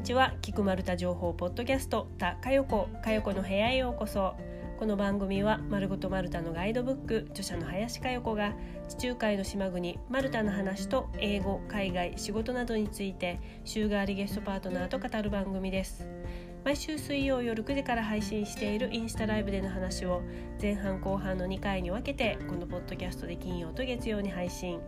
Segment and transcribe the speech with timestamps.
[0.00, 0.32] にちは。
[0.40, 4.34] 菊丸太情報ポッドキャストたかよこかよこの部屋へようこそ。
[4.78, 8.54] この番組は丸ごとマルタのガイドブック著者の林佳代子が
[8.88, 16.08] 地中海の島国マルタの話と英語海外仕事などについて週替わりゲストパートナーと語る番組です。
[16.64, 20.22] 毎週水曜夜9時から配信しているインスタライブでの話を
[20.62, 24.80] 前半後半の2回に分けてこのポッドキャストで金曜と月曜に配信。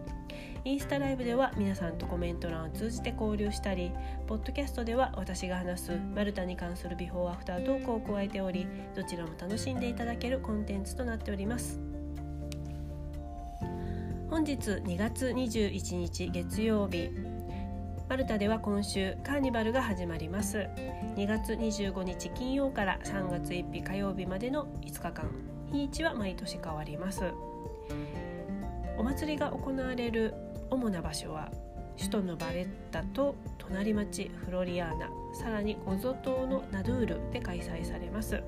[0.64, 3.90] インスタライブでは皆さんとコメント欄を通じて交流したり
[4.28, 11.80] ポッドキャストでは私が話すマルタに関するビフォーアフタートークを加えておりどちらも楽しんでいただけるコンテンツとなっております。
[14.30, 17.10] 本日2月21日月曜日。
[18.08, 20.68] マルタでは今週カーニバルが始まります。
[21.16, 25.30] 2月25日金曜から3月1日火曜日までの5日間。
[25.70, 27.24] 日にちは毎年変わります。
[28.96, 30.34] お祭りが行われる
[30.72, 31.50] 主な場所は
[31.98, 38.42] 首都のバレッタと隣町フロリアーナさらにゴゾ島のナドゥールで開催されます。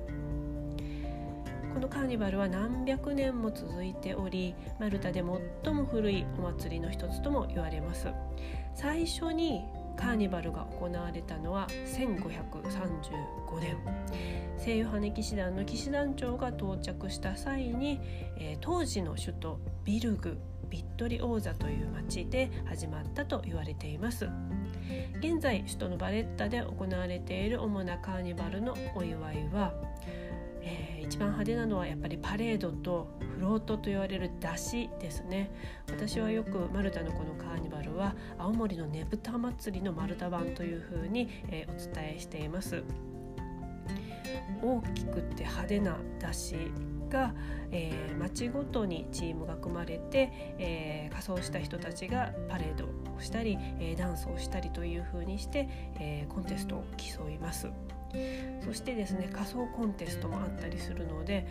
[1.71, 5.21] このカーニバルは何百年も続いておりマルタで
[5.63, 8.07] 最も古いお祭りの一つとも言われます。
[8.73, 9.61] 最初に
[9.95, 13.77] カーニバルが行われたのは1535年。
[14.57, 17.99] 聖ヨハネ騎士団の騎士団長が到着した際に、
[18.39, 20.39] えー、当時の首都ビルグ
[20.75, 24.27] ビットリ王座という町で始まったと言われています。
[25.19, 29.73] 現在首都のバレッタで行われている主なカーニバルのお祝いは
[30.67, 35.51] えー、一番派手なのはやっぱりパレードとフロートと言われる出汁ですね。
[35.87, 42.83] 私はよくマルタのこのカーニバルは青森のねぶた祭りのマルタ版というふうに、えー、お伝えしています。
[44.61, 46.71] 大きくて派手な出汁
[47.15, 47.33] が、
[47.71, 57.69] えー、町ごとにチームが組まれて、えー、仮装した人たちがパレードをしたり、えー、ダンスをしたりというふうにして、えー、コンテストを競います。
[58.65, 61.47] そしてですね仮想コンテストもあったりするので、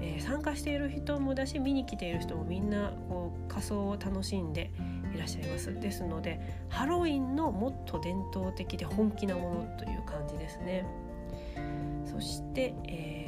[0.00, 4.72] えー、参加している人もだし見に来ている人もみんなこう仮装を楽しんで
[5.14, 10.84] いらっしゃいますですのでハロウィンのもっと伝統的で本気なものという感じですね
[12.10, 13.19] そして、えー、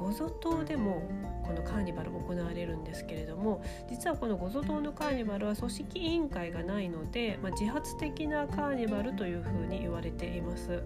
[0.00, 1.02] ゴゾ島でも
[1.44, 10.82] このカーニバル行われるんですけれども実はこのゴゾ島のカーニバルは組織委員会がないので、まあ、自発的なカーニバルというふうに言われています。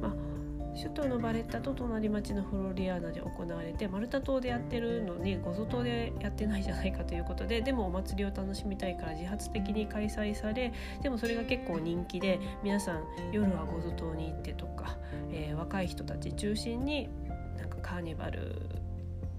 [0.00, 0.38] まあ
[0.78, 10.72] 首都のバレッタと隣町のフロリアーナで行われてマルタ島でやってるのにゴゾ島でやってないじゃないかということででもお祭りを楽しみたいから自発的に開催され
[11.02, 14.96] でもそれが結構人気で皆さん夜はゴゾ島に行ってとか、
[15.32, 17.08] えー、若い人たち中心に
[17.58, 18.56] なんかカーニバル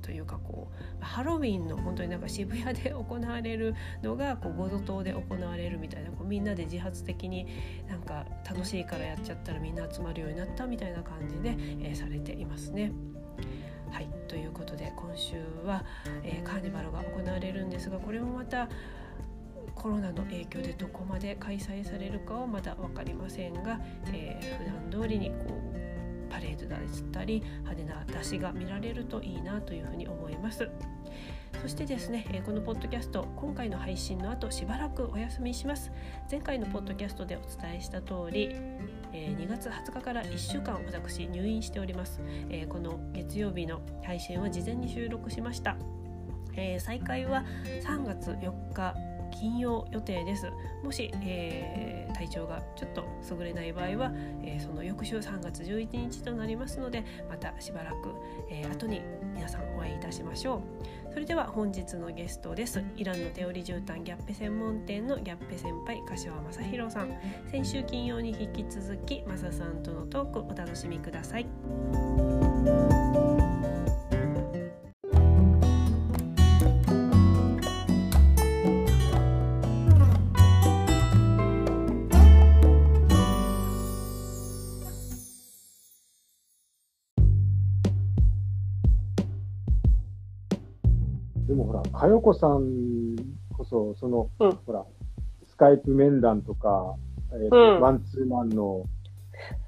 [0.01, 7.47] というかこうハロウィンの本当になんか渋谷で行われるのがこうゴゾ島で行われるみたいなこうみんなで自発的に
[7.87, 12.91] なんか楽しいからやっちゃったらみんな集まるようになったみたいな感じで、えー、されていますね。
[13.91, 15.83] はいということで今週は、
[16.23, 18.67] えー、カーニバルが行われるんですがこれもまた
[19.75, 23.79] コロナの影響でどこまで開催されるかはまだ分かりませんが、
[24.13, 25.35] えー、普段通りにこ
[25.68, 25.68] う
[26.29, 26.79] パレードだっ
[27.11, 30.69] たり派手な出しが見られるといいなというふうに思います。
[31.61, 35.91] そしてですね、えこのポッドキャスト今回の配信の後しばらくお休みします。
[36.29, 38.49] 前回のポッドキャストでお伝えした通り、
[39.11, 45.75] え2月20日から1週間私入院しております、えこの月曜日の配信は事前に収録しました、
[46.55, 47.43] え再開は
[47.83, 48.95] 3月4日
[49.29, 50.51] 金曜予定です。
[50.83, 53.03] もし、えー、体調がちょっと
[53.37, 54.11] 優れない場合は、
[54.43, 58.13] えー、その翌週3月11日となりますのでまたしばらく、
[58.49, 59.01] えー、後に
[59.33, 61.13] 皆さんお会いいたしましょう。
[61.13, 62.83] それでは本日のゲストです。
[62.95, 67.09] イランの手織り絨毯ギャッペ専門店のギャッペ先輩柏正弘さん。
[67.51, 71.47] 先週金曜に引き続きマサさんとのトークお楽しみください。
[91.91, 93.15] 佳代子さん
[93.57, 94.85] こそ、その、うん、ほら、
[95.47, 96.95] スカイプ面談とか、
[97.33, 98.85] えーと、うん、ワンツーマンの、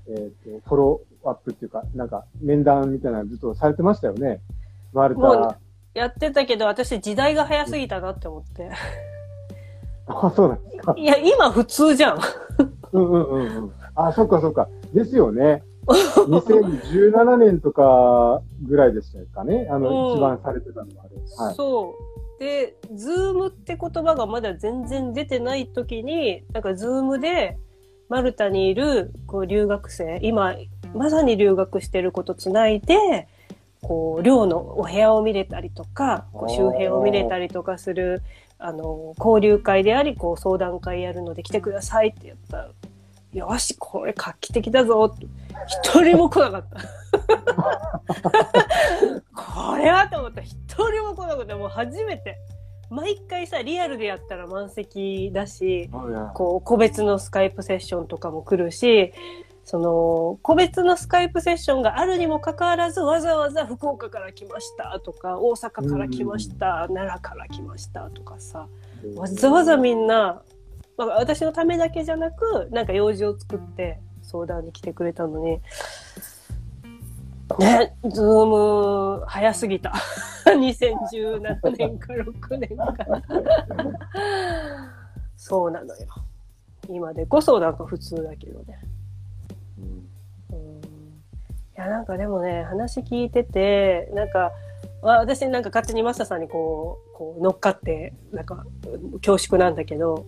[0.07, 4.41] えっ、ー、と、フォローアップっていうか、なんか、面談みたいなのずっとされてましたよね。
[4.93, 5.57] マルタ。
[5.93, 8.69] やってたけど、私時代が早すぎたなって思って。
[10.07, 10.95] あ、そうなんですか。
[10.97, 12.19] いや、今普通じゃん。
[12.93, 13.71] うんうんうんうん。
[13.95, 14.69] あ、そっかそっか。
[14.93, 15.63] ですよね。
[15.87, 19.67] 2017年とかぐらいでしたかね。
[19.69, 21.45] あの、うん、一番されてたのはあれ。
[21.45, 21.95] はい、そ
[22.37, 22.39] う。
[22.39, 27.57] で、 Zoom って言葉がまだ全然出てない時に、なんか Zoom で、
[28.09, 30.55] マルタにいるこう留学生、今、
[30.93, 33.27] まさに留学してることつないで、
[33.81, 38.21] こう、寮のお部屋を見れたりとか、こう周辺を見れたりとかする、
[38.59, 42.69] あの、交流会であり、こう、相談会やるので来てくださいって言ったら、
[43.33, 45.15] よし、これ画期的だぞ。
[45.67, 46.81] 一人も来なかった。
[49.33, 50.41] これはと思った。
[50.41, 51.55] 一人も来なかった。
[51.57, 52.37] もう初めて。
[52.89, 55.89] 毎回さ、リアルでやったら満席だし、
[56.33, 59.13] こう、個別のスカイプセッションとかも来るし、
[59.63, 68.67] その、個別のスカイプセッションがあるにもかかわらず、わざわざ福岡から来ましたとか、大阪から来ました、奈良から来ましたとかさ、
[69.15, 70.41] わざわざみんな、
[70.97, 75.61] まあ、私のためだけじゃなく、なんか用事を作って相談に来てくれたのに、
[77.59, 79.93] ね、ズーム早すぎた。
[80.45, 82.95] 2017年か6年か。
[85.37, 86.07] そうなのよ。
[86.89, 88.79] 今でこそなんか普通だけどね。
[90.51, 90.61] うん、い
[91.75, 94.51] や、なんかでもね、話聞いてて、なんか、
[95.01, 98.65] 私なんか勝手にマサさんにこう、こう乗っかって、なんか
[99.23, 100.25] 恐縮なんだけど、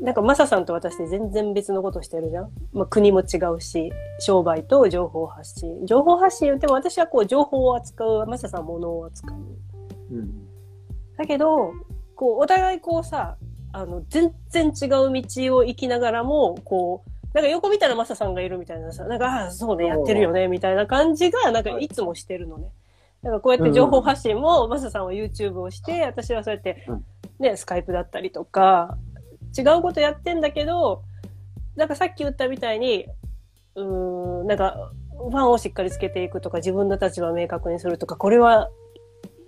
[0.00, 2.50] なんかマサさんと私で全然別のことしてるじゃん。
[2.72, 5.86] まあ国も違うし、商売と情報発信。
[5.86, 9.38] 情報発信言っても私はこう情報を扱う、マサさんものを扱う。
[10.10, 10.46] うん、
[11.16, 11.72] だけど、
[12.14, 13.36] こうお互いこうさ、
[13.72, 22.68] あの、全然違う道を行きながらも、こう、なんか横見たらマサさんがいるみたいなさ、なんか、ああ、そうね、やってるよね、みたいな感じが、なんかいつもしてるのね。
[23.22, 26.86] だからこうやって情報発信も、マサさんは YouTube をして、私はそうやって、
[27.38, 28.96] ね、スカイプだったりとか、
[29.56, 31.02] 違うことやってんだけど、
[31.76, 33.06] なんかさっき言ったみたいに、
[33.74, 33.84] う
[34.44, 38.68] ん、なんか、ファンをしっかりつけていくとか、自分の立場を明確にするとか、これは、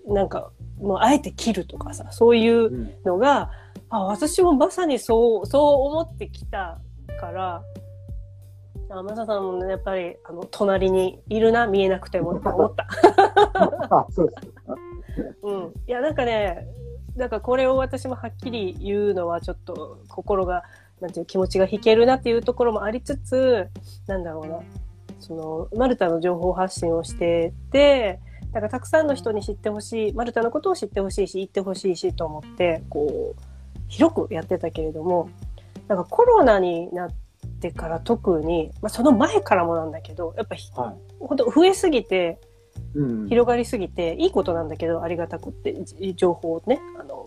[0.06, 0.50] なんか、
[0.80, 3.50] もうあえて切るとかさ、そういうのが、
[3.90, 6.80] うん、あ、私もまさにそう、そう思ってきた
[7.20, 7.62] から、
[8.90, 12.88] あ、マサさんもね、やっぱり、あの、隣にいるな、見えなくても、と思った。
[13.90, 14.48] あ、そうです。
[15.42, 15.74] うん。
[15.86, 16.66] いや、なんかね、
[17.20, 20.64] なんかこれを私もはっきり言うのはちょっと心が、
[21.00, 23.68] なんていう気持ちが引けるなっていうところもありつつ、
[24.06, 24.60] なんだろうな。
[25.20, 28.20] その、マルタの情報発信をしてて、
[28.52, 33.42] だからたくさんの人に知ってほしい、マルタのことを知ってほしいし、言ってほしいしと思って、こう、
[33.88, 35.28] 広くやってたけれども、
[35.88, 37.10] なんかコロナになっ
[37.60, 42.40] てから特に、まあその前からもなんだけど、やっぱ、はい、本当増えすぎて、
[42.94, 45.74] 広がりすぎて、いいことなんだけど、ありがたくって、
[46.14, 47.26] 情報をね、あの、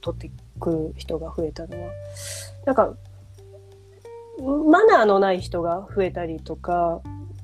[0.00, 0.30] 取ってい
[0.60, 1.90] く人が増えたのは。
[2.64, 2.94] なんか、
[4.66, 7.00] マナーのない人が増えたりとか、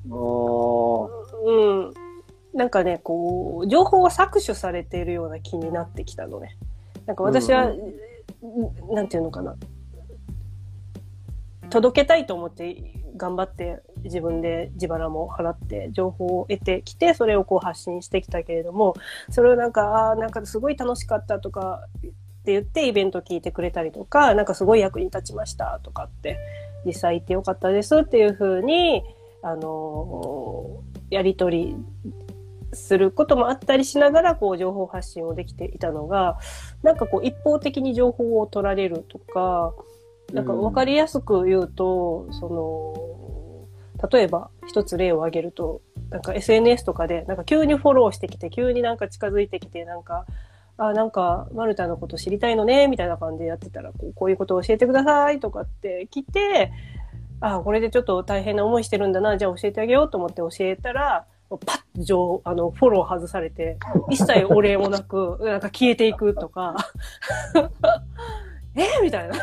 [0.09, 0.15] う
[1.51, 1.93] ん。
[2.53, 6.57] なんかね、こう、情報が搾取されているような気になってきたのね。
[7.05, 9.55] なんか私は、うん、なんていうのかな。
[11.69, 18.95] 届けたいと思って頑張って自分で自腹も払って情報を得てきて、それをこう発信してきたけれども、
[19.29, 22.01] それをなんか、ああ、なんかすごい楽しかったとかっ
[22.43, 26.37] て言ってイベント聞いてくれたりとか、なんかすごい役に立ちましたとかって、
[26.85, 29.03] 実際行ってよかったですっていうふうに、
[29.41, 31.75] あの、やりとり
[32.73, 36.39] することもあったりしながら、こう、情報発信をできていたのが、
[36.81, 39.73] なんかこう、一方的に情報を取られるとか、
[40.33, 50.25] なんか分かりやすく言うと、その、例えば一つ例を挙げると、なんか SNS とかで、なんか急にフォローしてきて、急になんか近づいてきて、なんか、
[50.77, 56.71] あ、なんか、マルタのこと知りたいのね、みたいな感じでやってたら、こうこういうことを教えてくださいとかって来て、
[57.39, 61.57] あ、これでちょっと大変な思いしてるんだな、じゃあ教えてあげようと思って教えたら、パ
[61.95, 63.77] ッとあの、フォロー外されて、
[64.09, 66.75] 一切お礼もなく、なんか消えていくとか、
[68.75, 69.01] え？
[69.03, 69.35] みたいな。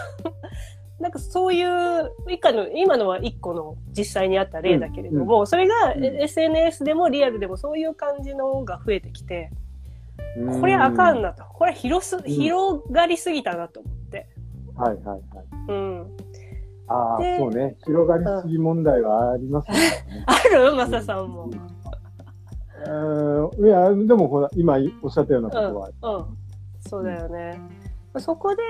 [1.00, 9.50] なんかそういう、以下の、今のは一個の実際にあった例だけれども、うん、それが SNS でもリアルでもそういう感じのが増えてきて、
[10.61, 11.45] これあかんなと。
[11.45, 14.28] これ広す、広がりすぎたなと思って。
[14.76, 15.21] はいはいはい。
[15.69, 16.16] うん。
[16.87, 17.76] ああ、そうね。
[17.87, 19.78] 広がりすぎ問題はありますね。
[20.26, 20.75] ある？
[20.75, 21.50] マサさんも。
[22.87, 25.90] うん、いや、でもほら、今おっしゃったようなことは。
[26.02, 26.37] うん、うん、
[26.80, 27.61] そうだよね。
[28.19, 28.62] そこで、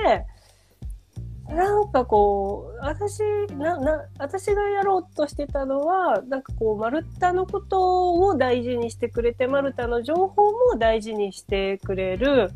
[1.55, 3.21] なんかこう、私、
[3.59, 12.53] な、な、私がやろうとしてたのは、なんかこう、マルタのことを大事にしてくれて、マルタの情報も大事にしてくれる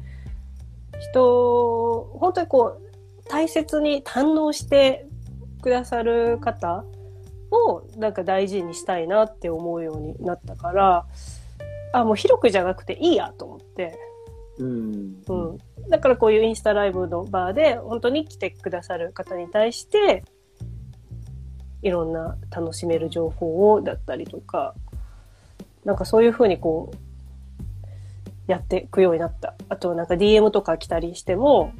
[1.10, 5.06] 人、本当にこう、大切に堪能して
[5.60, 6.84] くださる方
[7.50, 11.06] を、なんか大事にしたいなって思うようになったから、
[11.92, 13.98] あ、もう広くじゃなくていいやと思って、
[14.58, 15.58] うん、うん。
[15.88, 20.24] だからこういうインスタライブのバーで本当に来てくださる方に対して、
[21.82, 24.74] いろんな楽しめる情報をだったりとか、
[25.84, 26.96] なんかそういうふうにこう、
[28.46, 29.54] やっていくようになった。
[29.68, 31.72] あとなんか DM とか来たりしても、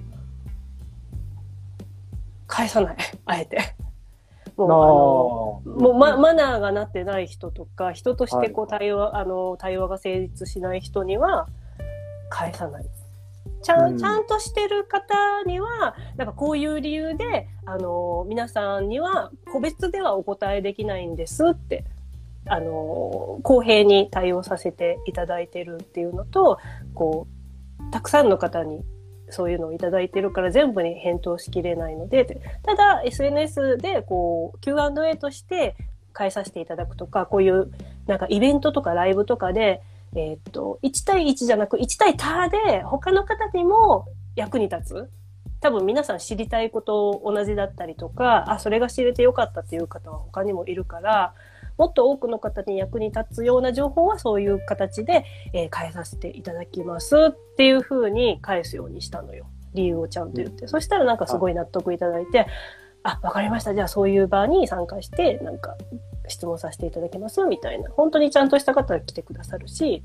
[2.46, 2.96] 返さない。
[3.24, 3.58] あえて。
[4.56, 11.48] もう、あの、もうママナーがなってない人とか、人としてこう対話、はい、あの、対話が成立しない人には、
[12.28, 12.84] 返さない。
[13.64, 15.14] ちゃん、ちゃんとしてる方
[15.46, 21.84] には、なんかこういう理由で、あの、皆さんには個別ではお答えできないんですって、
[22.46, 26.58] あの、公平に対応させていただいてるっていうのと、
[26.94, 27.26] こ
[27.80, 28.84] う、たくさんの方に
[29.30, 35.74] そういうのをいただいてるから全部に返答しきれないので、ただ SNS でこう Q&A として
[36.12, 37.70] 返させていただくとか、こういう
[38.06, 39.82] なんかイベントとかライブとかで、
[40.14, 44.06] えー、っと、1対1じゃなく1対多で他の方にも
[44.36, 45.10] 役に立つ。
[45.60, 51.34] 多分皆さん知りたいこと同じだったりとか、あ、それが知れてよかったっていう方は他にもいるから、
[51.78, 59.46] もっと多くの方に役に立つような情報はそういう形で、えー、返させていただきますっていうふうに返すようにしたのよ。
[59.72, 60.68] 理由をちゃんと言って。
[60.68, 62.46] そしたらなんかすごい納得いただいて、
[63.02, 63.74] あ、わかりました。
[63.74, 65.76] じゃあそういう場に参加して、なんか
[66.28, 67.90] 質問させていただきますみたいな。
[67.90, 70.02] 本当にちゃんとした方が来てくださるし、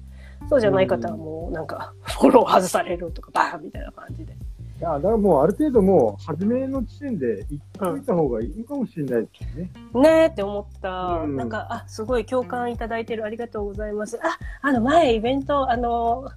[0.50, 4.34] そうじゃない方はもうなんかフォロー外されるとかバーンみたいな感じで。
[4.80, 9.72] いや、だからもうある程度もう、初めの時点で言っといた方がいいかもしれないですね。
[9.94, 11.36] うん、ねえって思った、うん。
[11.36, 13.26] なんか、あ、すごい共感いただいてる。
[13.26, 14.18] ありがとうございます。
[14.24, 16.30] あ、あの前イベント、あの、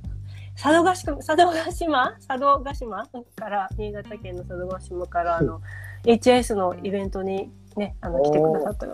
[0.61, 5.61] 佐渡島、佐渡島佐渡島から、新潟県の佐渡島から、あの、
[6.05, 8.87] HS のイベントにね、あの、来てくださった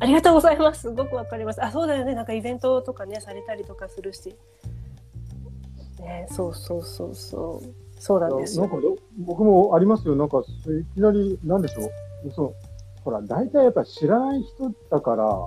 [0.00, 0.82] ありがとうございます。
[0.82, 1.64] すごくわかります。
[1.64, 2.14] あ、そうだよね。
[2.14, 4.36] なんかイベントとかね、されたりとかするし。
[6.00, 7.88] ね、そうそうそうそう。
[8.00, 8.76] そうなんですなんか
[9.18, 10.14] 僕もありますよ。
[10.14, 11.90] なんか、いきなり、なんでしょ
[12.24, 12.30] う。
[12.30, 12.52] その、
[13.04, 15.46] ほら、大体やっぱ知らない人だから、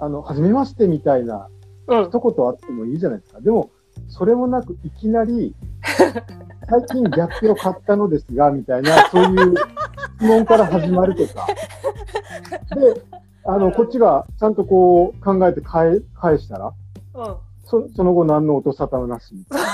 [0.00, 1.48] あの、はじめましてみたいな、
[1.86, 3.38] 一言あってもいいじゃないですか。
[3.38, 3.70] うん、でも、
[4.08, 5.54] それもなく、いきなり、
[6.68, 9.79] 最近ギャップを買ったのですが、みたいな、そういう質
[10.20, 11.46] 問から始まるとか。
[12.74, 13.02] で、
[13.44, 16.72] あの、こっちがちゃんとこう考えて返返したら、
[17.14, 19.68] うん、そその後何の音沙汰もなしみたいな。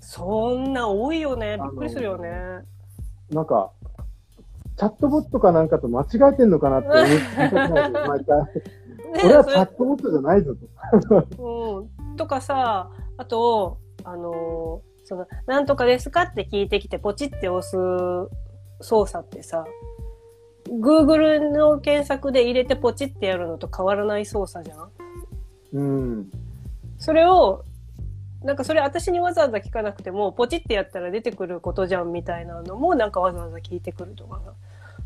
[0.00, 1.56] そんな多いよね。
[1.56, 2.30] びっくりするよね。
[3.30, 3.70] なんか、
[4.76, 8.62] チャットボットかなんかと間違えてんのかなって思って毎回。
[9.24, 10.54] 俺はチャットボットじゃないぞ
[11.36, 11.78] と。
[12.06, 12.16] うん。
[12.16, 17.76] とかさ、あと、あのー、その、なんとかですかって聞いてきて、ポチって押す
[18.80, 19.64] 操作ってさ、
[20.68, 24.90] Google の検索で入れてポチってやるのと変わらない操作じゃん？
[25.72, 26.30] うん。
[26.98, 27.64] それを
[28.44, 34.40] なんかそれ私にわざわざ聞かなくても、ポチってやったら出てくることじゃんみたいなのも、なんかわざわざ聞いてくるとか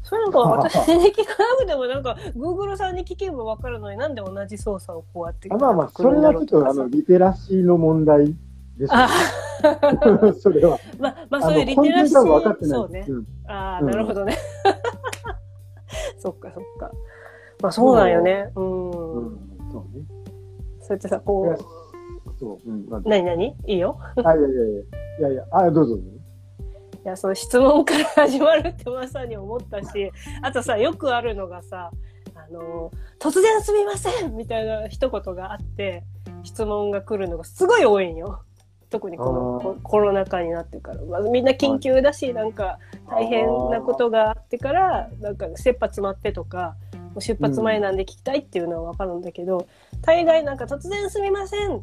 [0.05, 8.35] それなんか私に聞かなくても、なんか、Google さんに聞けばわかるのになんで同じ操作をこうやってあまあまあ、それはちょっと、あの、リテラシーの問題
[8.79, 10.33] ですね。
[10.41, 10.79] それは。
[10.99, 12.67] まあ、まあ、そういうリテラシー。
[12.67, 13.05] そうね。
[13.09, 14.37] うん、ああ、なるほどね。
[16.19, 16.91] そっかそっか。
[17.63, 18.51] まあ、そうなんよね。
[18.57, 18.91] うん。
[18.91, 19.39] うん、
[19.73, 20.05] そうね。
[20.81, 22.39] そうやってさ、こう。
[22.39, 22.71] そう。
[22.71, 22.87] うん。
[23.05, 23.57] 何何？
[23.67, 23.99] いいよ。
[24.25, 24.81] あ、いやいやいや。
[25.21, 25.97] いやいや、あ、どうぞ。
[25.97, 26.01] い
[27.05, 30.11] や、その質問から始まるってまさに思ったし、
[30.43, 31.91] あとさ、よくあるのがさ、
[32.35, 32.91] あの、
[33.21, 36.05] 突然すみませんみたいな一言があって、
[36.43, 38.44] 質問が来るのがすごい多いんよ。
[38.95, 42.79] 特にこのコロナ禍になってから、まあ、みんな緊急だし、なんか
[43.11, 49.67] 大変なことがあってから、なんか切羽詰まってとか、もう出発前なんで聞きたいっていうのはわかるんだけど、
[50.03, 51.83] 大概なんか突然すみませんっ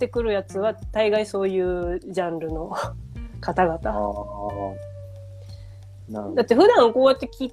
[0.00, 2.72] てくるやつは大概そういうジャンルの
[3.40, 3.78] 方々。
[6.34, 7.52] だって普段こうやってき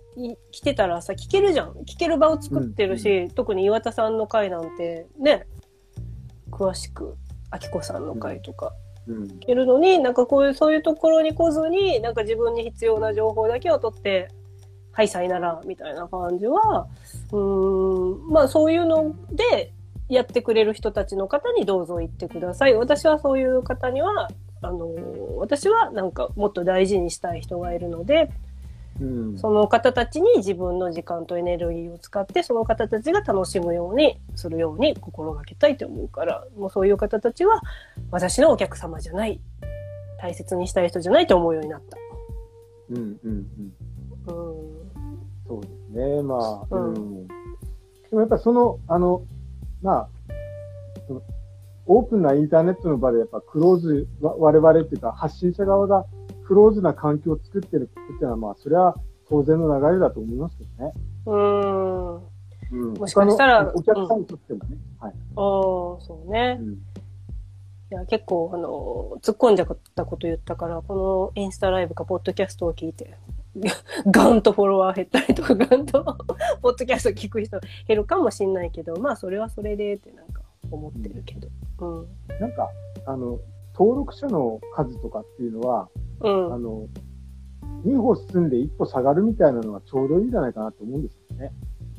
[0.51, 1.73] 来てたらさ、聞けるじゃん。
[1.85, 5.45] 聞ける場を作ってるし、うん、特に岩田さんの回なんてね、
[6.49, 7.15] 詳しく、
[7.51, 8.73] あきこさんの回とか、
[9.07, 14.29] 聞けるのに、なんかこういう、そういうところに来ずに、なんか自分に必要な情報だけを取って、
[14.91, 16.87] はい、さいなら、みたいな感じは、
[17.31, 19.73] うん、まあそういうので、
[20.09, 22.75] やってくれる人たちの方にどうぞ行ってください。
[22.75, 24.29] 私はそういう方には、
[24.61, 24.89] あの、
[25.37, 28.29] 私はなんかもっと大事にしたい人がいるので、
[28.99, 37.61] うん、その方たちに自分の時間とエネルギーを使って、その方たちが楽しむようにするように心がけたいと思うから、もうそういう方たちは
[38.11, 39.39] 私のお客様じゃない、
[40.19, 41.97] 大切にしたい人じゃないと思うようになった。
[42.89, 43.43] うんうんうん。
[44.27, 44.77] うん。
[45.47, 46.21] そうですね。
[46.23, 47.27] まあ、うん。
[47.27, 47.33] で
[48.13, 49.21] もやっぱその、あの、
[49.81, 50.09] まあ、
[51.85, 56.05] オープンなインターネットの場でやっぱクローズ、我々っていうか発信者側が
[56.47, 58.95] クローズな環境を作ってるっていうのは、まあ、それは
[59.29, 60.93] 当然の流れだと思いますけどね。
[61.25, 62.15] うん。
[62.15, 62.93] うん。
[62.93, 63.73] もしかしたら。
[63.75, 64.77] お客さんにとってもね。
[65.01, 65.13] うん、はい。
[65.13, 66.57] ああ、そうね。
[66.59, 66.77] うん
[67.89, 73.15] いや、結構、あの、突っ込んじゃったこと言ったから、このインスタライブか、ポッドキャストを聞いて、
[74.11, 76.03] ガンとフォロワー減ったりとか、ガンと
[76.61, 81.47] ポッドキャスト聞く人減るかもしんないけど、まあ、それはそれでってなんか思ってるけど。
[81.79, 82.07] うん。
[82.41, 82.69] なんか、
[83.05, 83.39] あの、
[83.77, 85.89] 登録者の数とかっていうのは、
[86.21, 86.53] うん。
[86.53, 86.87] あの、
[87.85, 91.51] 2歩進んで1歩下がるみたいなのがちょうどいいんじゃないかなと思うんですよね。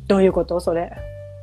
[0.08, 0.58] どういうこと？
[0.58, 0.90] それ。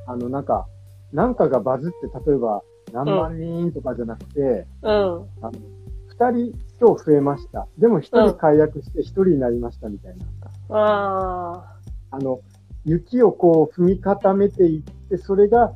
[0.07, 0.67] あの、なんか、
[1.13, 2.61] なんかがバズって、例えば、
[2.91, 4.91] 何万人とかじゃなくて、うん。
[4.91, 5.51] あの、
[6.07, 7.67] 二人今日増えました。
[7.77, 10.17] でも一人解約して一人になりましたみたい
[10.69, 10.77] な。
[10.77, 11.79] ああ。
[12.11, 12.39] あの、
[12.85, 15.73] 雪をこう踏み固めていって、それが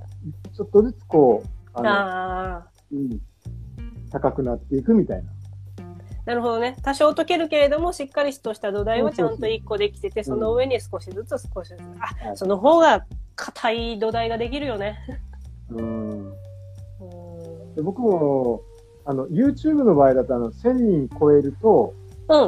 [0.56, 3.22] ちょっとずつこう、あの、あうん、
[4.10, 5.32] 高くなっていくみたいな。
[6.26, 6.76] なるほどね。
[6.84, 11.80] 多少解けるけれども、しっかりとした土台はちゃんと一個できてて、その上に少しずつ少しずつ。
[12.00, 15.00] あ、その方が硬い土台ができるよね。
[15.72, 16.34] うん。
[17.76, 18.62] で僕も、
[19.06, 21.96] あの、YouTube の場合だと、あの、1000人超えると、
[22.28, 22.38] うん。
[22.38, 22.46] あ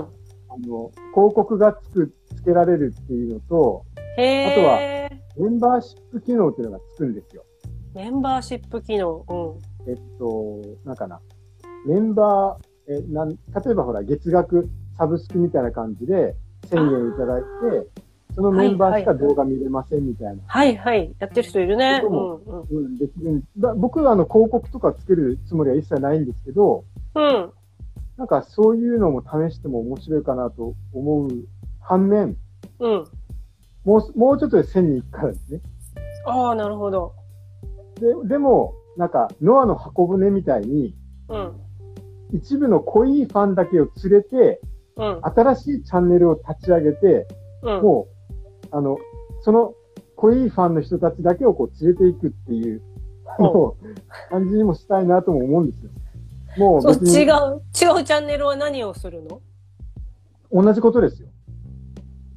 [0.67, 3.85] の、広告がつく、つけられるっていうのと、
[4.17, 4.77] へあとは、
[5.37, 7.43] メンバーシップ機能っていうのがつくんですよ。
[7.95, 9.89] メンバーシップ機能うん。
[9.89, 11.19] えっと、なんかな。
[11.85, 13.35] メンバー、え、なん、例
[13.71, 16.35] えばほら、月額サブスクみたいな感じで、
[16.69, 17.87] 1000円いただいて、
[18.33, 20.41] そのメンバーしか動画見れませんみたいな。
[20.47, 21.13] はいはい。
[21.19, 22.01] やってる人いるね。
[22.05, 22.97] うん、うん。
[22.97, 23.43] できる
[23.75, 26.85] 僕はあの広告とかつけるつもりは一切ないんですけど、
[27.15, 27.51] うん。
[28.17, 31.29] なんかそういうのも試しても面白いかなと思う
[31.81, 32.37] 反面、
[32.79, 33.05] うん。
[33.83, 35.59] もう、もうちょっとで1000人いくからですね。
[36.25, 37.13] ああ、なるほど。
[37.95, 40.95] で、でも、なんか、ノアの箱舟みたいに、
[41.29, 41.53] うん。
[42.33, 44.61] 一部の濃いファンだけを連れて、
[44.95, 45.21] うん。
[45.23, 47.27] 新しいチャンネルを立ち上げて、
[47.63, 47.81] うん。
[47.81, 48.07] も
[48.63, 48.97] う、あの、
[49.41, 49.73] その
[50.15, 52.81] 濃いファンの人たちだけをこう連れていくっていう、
[53.25, 53.75] あの、
[54.29, 55.91] 感じにもしたいなとも思うんですよ。
[56.57, 57.61] もうそう違う、
[57.97, 59.41] 違うチャンネルは何をするの？
[60.51, 61.29] 同じことですよ。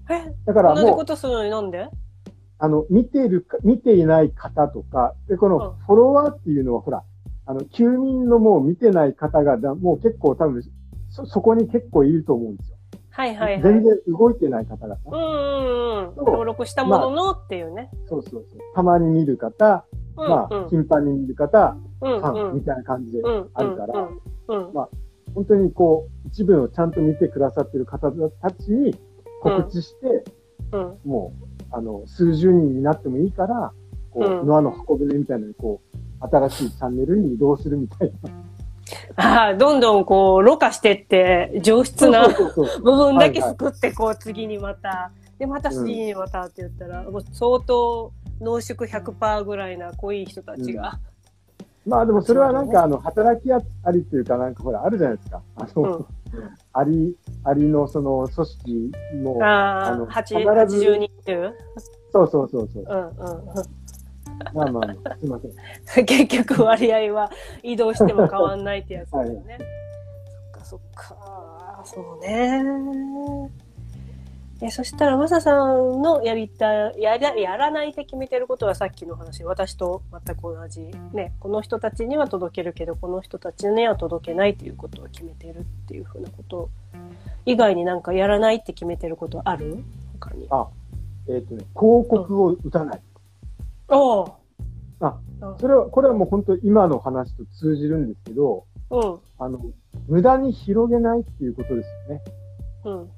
[0.09, 0.33] え？
[0.44, 0.85] だからもう。
[0.85, 1.88] 同じことするのになんで？
[2.61, 7.02] あの、見ているか、見ていない方とか、で、このフォロワーっていうのは、ほら、
[7.46, 10.62] あの、休眠のもう見てない方がだ、もう結構多分、
[11.11, 12.76] そ、そこに結構いると思うんですよ。
[13.11, 13.62] はいはいはい。
[13.62, 14.98] 全然動いてない方々。
[15.07, 16.16] うんうんうん。
[16.16, 17.90] 登録したもののっていうね。
[18.07, 18.59] そうそうそう。
[18.74, 19.85] たまに見る方、
[20.16, 23.22] まあ、頻繁に見る方、ファンみたいな感じで
[23.54, 24.09] あるから、
[24.72, 24.88] まあ、
[25.35, 28.96] 本当にこう、一部のちゃんと見てくださってる方たちに
[29.42, 30.24] 告知して、
[31.04, 33.72] もう、あの、数十人になってもいいから、
[34.11, 35.96] こう、ノアの箱舟みたいなのに、こう、
[36.30, 38.30] 新しいチャンネルに移動するみたいな。
[39.16, 42.28] ああ、どんどんこう、ろ過してって、上質な
[42.82, 50.98] 部分だけ救って、こう、次にまた、で、また次にまたって言ったら、もう相当濃縮100%ぐらいな濃い人たちが。
[51.87, 53.58] うん、 まあでもそれはなんか、あの、働きあ
[53.90, 55.42] りっていうか、なんかほら、あるじゃないですか。
[55.56, 56.06] あの、うん、
[56.72, 61.54] あり、ありのその組織も、ああの、80人っていう？
[62.12, 62.84] そうそうそうそう。
[62.87, 63.84] うんうん。
[64.53, 66.07] まあまあ、すいません。
[66.07, 67.31] 結局割合は
[67.62, 69.55] 移動しても変わんないってやつだよね。
[69.55, 69.66] はい、そ
[70.49, 71.83] っかそっか。
[71.85, 72.62] そうね。
[74.62, 80.81] えそしたら、マサさんのやりたい、やら、やらないって決めてることはさっきの話、私と全く同じ。
[81.12, 86.70] ね、この人たちには届けるけど、この人たちには届けないということを決めてるっていうふうなこと
[87.44, 89.83] 以外になんかやらないって決めてることある？
[90.20, 90.47] 他に。
[90.51, 90.68] あ、
[91.29, 92.97] えっ、ー、とね、広告を打たない。
[92.97, 93.13] うん
[93.88, 94.25] お
[95.01, 95.18] あ、
[95.59, 99.18] それは、これはもう本当今の話と通じるんですけど、うん。
[99.38, 99.61] あの、
[100.09, 102.23] 無駄に広げないっていうことですよね。
[102.85, 103.11] うん。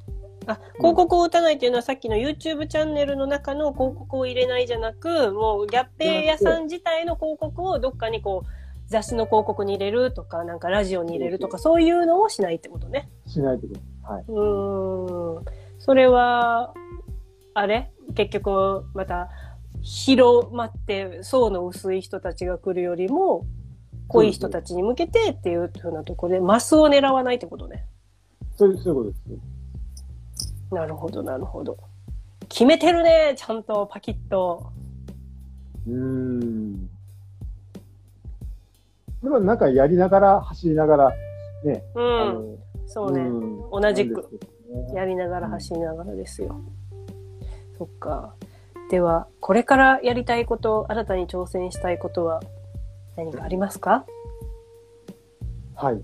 [0.47, 8.47] あ、広告を打たないっていうのは、さっきの YouTube チャンネルの中の広告を入れないじゃなく、もうギャッペ屋さん自体の広告をどっかにこう、
[8.89, 13.09] 雑誌の広告に入れるとか、なんかラジオに入れるとか、そういうのをしないってことね。
[13.27, 13.75] しないってこ
[14.05, 14.13] と。
[14.13, 14.25] はい。
[14.29, 15.45] うん。
[15.79, 16.73] それは、
[17.55, 17.91] あれ？
[18.15, 19.29] 結局、また、
[19.83, 23.47] 広まって層の薄い人たちが来るよりも
[24.09, 27.87] 濃い人たちに向けてっていうふうなところでマスを狙わないってことね。
[28.57, 30.75] そういうことです。
[30.75, 31.77] なるほど、なるほど。
[32.49, 34.73] 決めてるね、ちゃんとパキッと。
[35.87, 36.87] うん。
[39.23, 41.13] でもなんかやりながら、走りながら、
[41.65, 41.83] ね。
[41.95, 42.59] うん。
[42.87, 44.41] そうね、うん、同じく、
[44.95, 46.55] やりながら走りながらですよ。
[46.55, 48.35] うん、そっか。
[48.91, 52.41] では、これからやりたいこと、新たに挑戦したいことは
[53.17, 54.05] 何かありますか？
[55.75, 56.01] はい。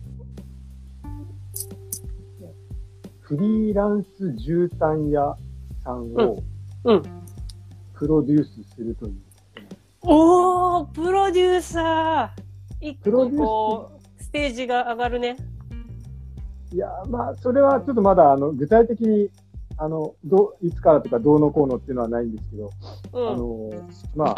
[3.20, 5.36] フリーランス絨毯屋
[5.84, 6.42] さんを、
[6.84, 6.96] うん。
[6.96, 7.02] うん、
[7.94, 9.14] プロデュースするという。
[10.02, 12.42] おおプロデューサー
[12.80, 15.36] 一個こう、ステージが上がるね。
[16.72, 19.30] いや、まあ、それはちょっとまだ、あの、具体的に、
[19.76, 22.70] あの、どいつからとかどうのこうのっていうのはないんですけど、
[23.12, 23.70] うん、あの、
[24.14, 24.36] まあ、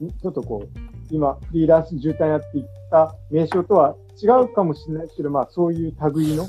[0.00, 0.68] ちょっとこう、
[1.10, 6.46] 今、フリーランス絨毯やっていった名称とは違うかもしれないけど、まあ、そういう類の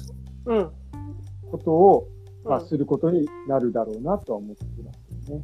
[1.51, 2.07] ことを、
[2.43, 4.91] うん、まあ、することになるだろうなとは思ってま
[5.25, 5.43] すよね。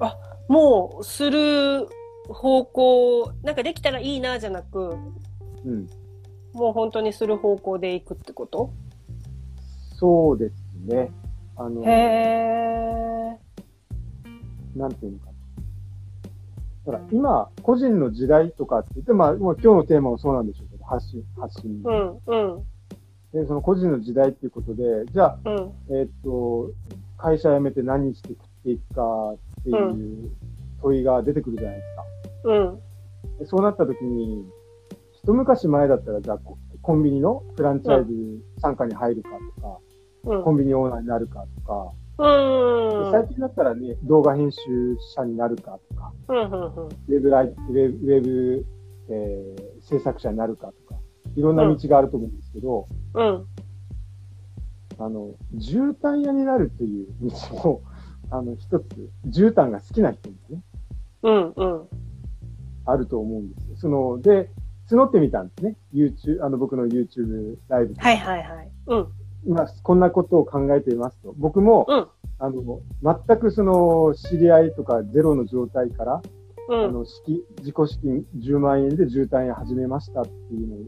[0.00, 0.16] あ、
[0.48, 1.88] もう、する
[2.28, 4.96] 方向、なんかできたらいいな、じゃなく、
[5.64, 5.88] うん。
[6.52, 8.70] もう本当にする方向でいくってこと？
[9.96, 11.10] そうですね。
[11.56, 13.38] あの、へ
[14.76, 15.32] なんていうのかな。
[16.84, 21.82] ほら、今、個人の時代とかって言って、まあ、今日のテーマもそうなんでしょうけど、発信、発信。
[21.84, 22.64] うん、うん。
[23.32, 26.70] で、その個人の時代っていうことで、じゃあ、うん、えー、っと、
[27.16, 29.02] 会社辞めて何して食っていくか
[29.60, 30.30] っていう
[30.82, 32.04] 問いが出てくるじゃないですか。
[32.44, 32.80] うん。
[33.38, 34.44] でそうなった時に、
[35.12, 36.40] 一昔前だったら、じゃあ、
[36.82, 39.91] コンビニのフランチャイズ参加に入るかとか、うん、
[40.22, 44.60] コンビニオーナーになるかとか、うん、最近だったらね、動画編集
[45.14, 48.66] 者になるかとか、うんうんうん、ウェブライウェブ、ウェブ
[49.08, 51.00] えー、制作者になるかとか、
[51.36, 53.46] いろんな道があると思うんですけど、うん、
[54.98, 57.82] あの、絨毯屋になるっていう道も、
[58.30, 60.62] あの、一つ、絨毯が好きな人もね、
[61.22, 61.88] うんうん、
[62.86, 63.76] あると思うんですよ。
[63.76, 64.50] その、で、
[64.88, 65.76] 募ってみたんですね。
[65.92, 68.70] YouTube、あの、僕の YouTube ライブはいはいはい。
[68.86, 69.08] うん。
[69.44, 71.34] 今、こんなことを考えていますと。
[71.36, 76.22] 僕も、うん、あの、全くその、知り合いとかゼロの状態から、
[76.68, 80.78] うん、あの、資自己資金10万円で渋滞を始めましたっていうのを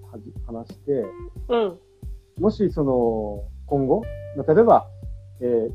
[0.46, 1.04] 話して、
[1.48, 1.78] うん、
[2.38, 4.02] もしその、今後、
[4.36, 4.86] まあ、例えば、
[5.40, 5.72] えー、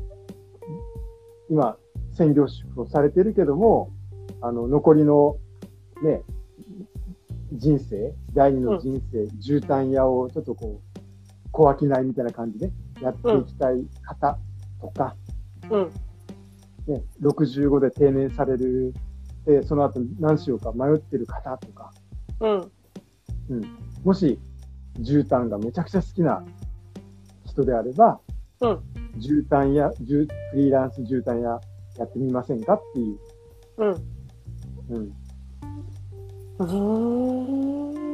[1.50, 1.76] 今、
[2.12, 3.90] 専業主婦をされてるけども、
[4.40, 5.36] あの、残りの、
[6.02, 6.22] ね、
[7.52, 10.89] 人生、第二の人生、絨毯屋をちょっとこう、
[11.52, 14.38] 小商いみたいな感じでやっていきたい方
[14.80, 15.16] とか、
[15.70, 15.90] うん。
[16.86, 18.94] ね、65で定年される、
[19.44, 21.92] で、その後何しようか迷ってる方とか、
[22.40, 22.70] うん。
[23.50, 23.62] うん。
[24.04, 24.38] もし、
[25.00, 26.44] 絨毯がめちゃくちゃ好きな
[27.46, 28.20] 人であれば、
[28.60, 28.80] うん。
[29.18, 30.04] 絨毯や、フ
[30.54, 31.60] リーランス絨毯屋
[31.98, 33.18] やってみませんかっていう。
[33.78, 33.94] うん。
[34.90, 35.12] うん。
[36.58, 36.64] う
[38.06, 38.09] ん。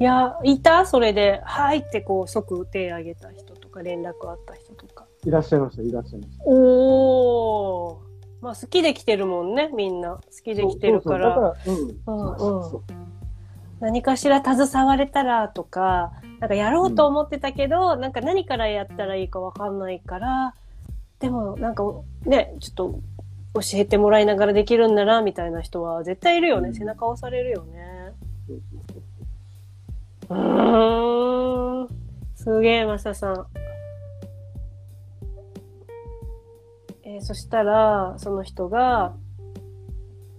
[0.00, 0.86] いや、いた？
[0.86, 5.06] それで、はいってこう即手挙げた人とか連絡あった人とか。
[5.26, 6.44] いらっしゃいました、いらっしゃいました。
[6.46, 8.10] おー。
[8.40, 10.12] まあ好きで来てるもんね、みんな。
[10.12, 11.54] 好きで来てるから。
[13.80, 20.54] 何かしら携われたらとか、なんかやろうと思ってたけど、うん、なんか何からやったらいいかわかんないから、
[21.18, 21.84] でもなんか
[22.24, 23.00] ね、ちょっと
[23.54, 26.70] 教えてもらいながらできるんだな、みたいな人は絶対いるよね。
[26.70, 27.99] うん、背中押されるよね。
[30.30, 31.88] うん。
[32.36, 33.46] すげえ、マサさん。
[37.02, 39.16] えー、そしたら、その人が、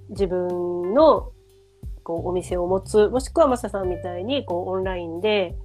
[0.10, 1.32] 自分の、
[2.04, 5.56] こう、お店を持つ、もしくはマサさんみたいに、こう、オンラインで、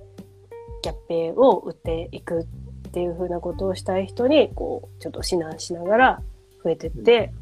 [0.82, 2.40] キャッペを売っていく
[2.88, 6.22] っていうふうなことをしたい人に、こう、ちょっと指南しながら、
[6.64, 7.32] 増えてって、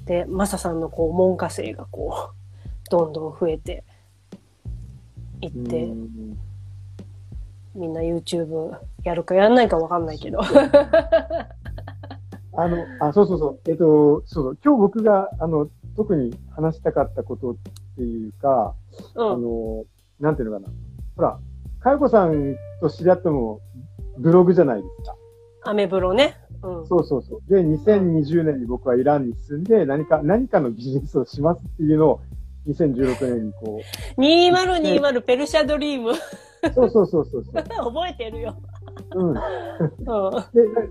[0.00, 3.84] うん、で、マサさんのこう、門下生がこう、どんどん増えて
[5.40, 5.88] いって、
[7.74, 10.40] みんな YouTube やるかやんないかわかんないけど。
[12.52, 13.60] あの、あ、そうそうそう。
[13.70, 14.58] えっと、そうそう。
[14.64, 17.56] 今日僕が、あの、特に話したかったことっ
[17.96, 18.74] ていうか、
[19.14, 19.84] うん、あの、
[20.18, 20.72] なんていうのかな。
[21.16, 21.38] ほら、
[21.80, 23.60] かよこさんと知り合っても、
[24.18, 25.16] ブログじゃないですか。
[25.62, 26.36] アメブロね。
[26.62, 27.40] うん、そうそうそう。
[27.48, 32.20] で、2020年に僕はイランに住んで、何か、何かのビジネスをしますっていうのを、
[32.68, 33.80] 2016年にこ
[34.16, 34.20] う。
[34.20, 36.14] 2020ペルシャドリーム。
[36.74, 38.54] そうそうそうそう 覚えてるよ。
[39.14, 39.34] うん。
[39.34, 39.40] で、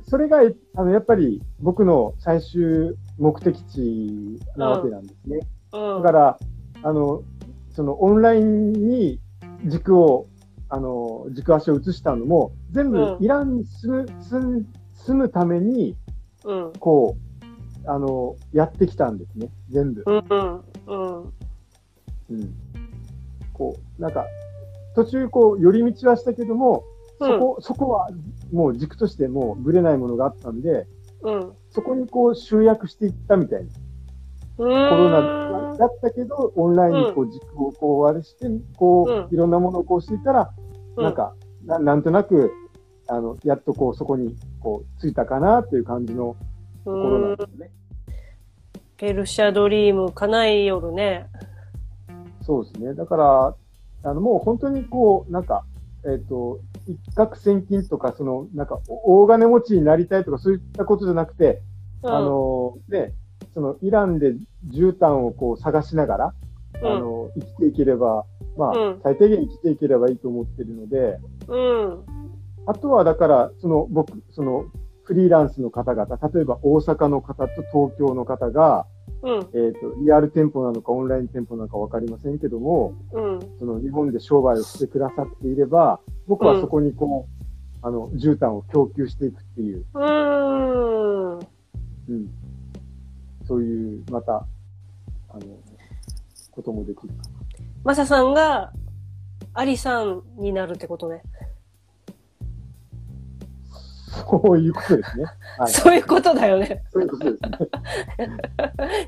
[0.03, 0.39] それが、
[0.75, 5.39] あの、やっぱり僕の最終目的地なわけなんですね。
[5.71, 6.39] うん、だから、
[6.81, 7.21] あの、
[7.69, 9.19] そのオンラインに
[9.65, 10.27] 軸を、
[10.69, 15.95] あの、軸足を移したのも、全部イランに住む、住む住むために、
[16.43, 17.15] うん、こ
[17.85, 20.03] う、あの、やってきたんですね、全部。
[20.05, 21.33] うん、うん、うん。
[23.53, 24.25] こう、なんか、
[24.95, 26.83] 途中、こう、寄り道はしたけども、
[27.19, 28.09] そこ、うん、そこは、
[28.51, 30.87] もう軸としてもうぶれないものがあったんで、
[31.21, 33.69] うん、そこにこう集約していったみたいな。
[34.57, 40.51] コロナだったけど、オンラインにこう軸をこうあれして、こう、いろんなものをこうしていたら、
[40.97, 41.33] なんか
[41.65, 42.51] な、なんとなく、
[43.07, 46.35] あの、やっとこう、そこに、こう、ついたかなっていう感じの
[46.83, 47.71] ところなんですね。
[48.97, 51.27] ペルシャドリーム、かない夜ね。
[52.49, 52.95] そうですね。
[52.95, 53.55] だから、
[54.09, 55.65] あの、もう本当にこう、なんか、
[56.03, 61.61] えっ、ー、と、一攫千金とか、その、なんか、大金持ちになりたいとか、そういったことじゃなくて、
[62.01, 63.13] うん、あの、ね、
[63.53, 64.33] その、イランで
[64.67, 66.33] 絨毯をこう探しながら、
[66.81, 68.25] うん、あの、生きていければ、
[68.57, 72.03] まあ、うん、最低限生きていければいいと思ってるので、うん。
[72.65, 74.65] あとは、だから、その、僕、その、
[75.03, 78.87] フリーランスの方々、例えば大阪の方と東京の方が、
[79.21, 87.39] うん、えっ、ー、と、リアル店舗なのかオンライン店舗なのかわかりませんけども、うん、その日本で商売をしてくださっていれば、僕はそこにこう、
[87.81, 89.85] あの、絨毯を供給していくっていう。
[89.93, 91.37] うん。
[91.37, 91.43] うん。
[93.45, 94.45] そういう、また、
[95.29, 95.41] あの、
[96.51, 97.23] こともできるかな。
[97.83, 98.73] マサさんが、
[99.53, 101.21] アリさんになるってことね。
[104.09, 105.25] そういうことですね。
[105.59, 106.83] はい、そういうことだよね。
[106.91, 107.49] そういうことですね。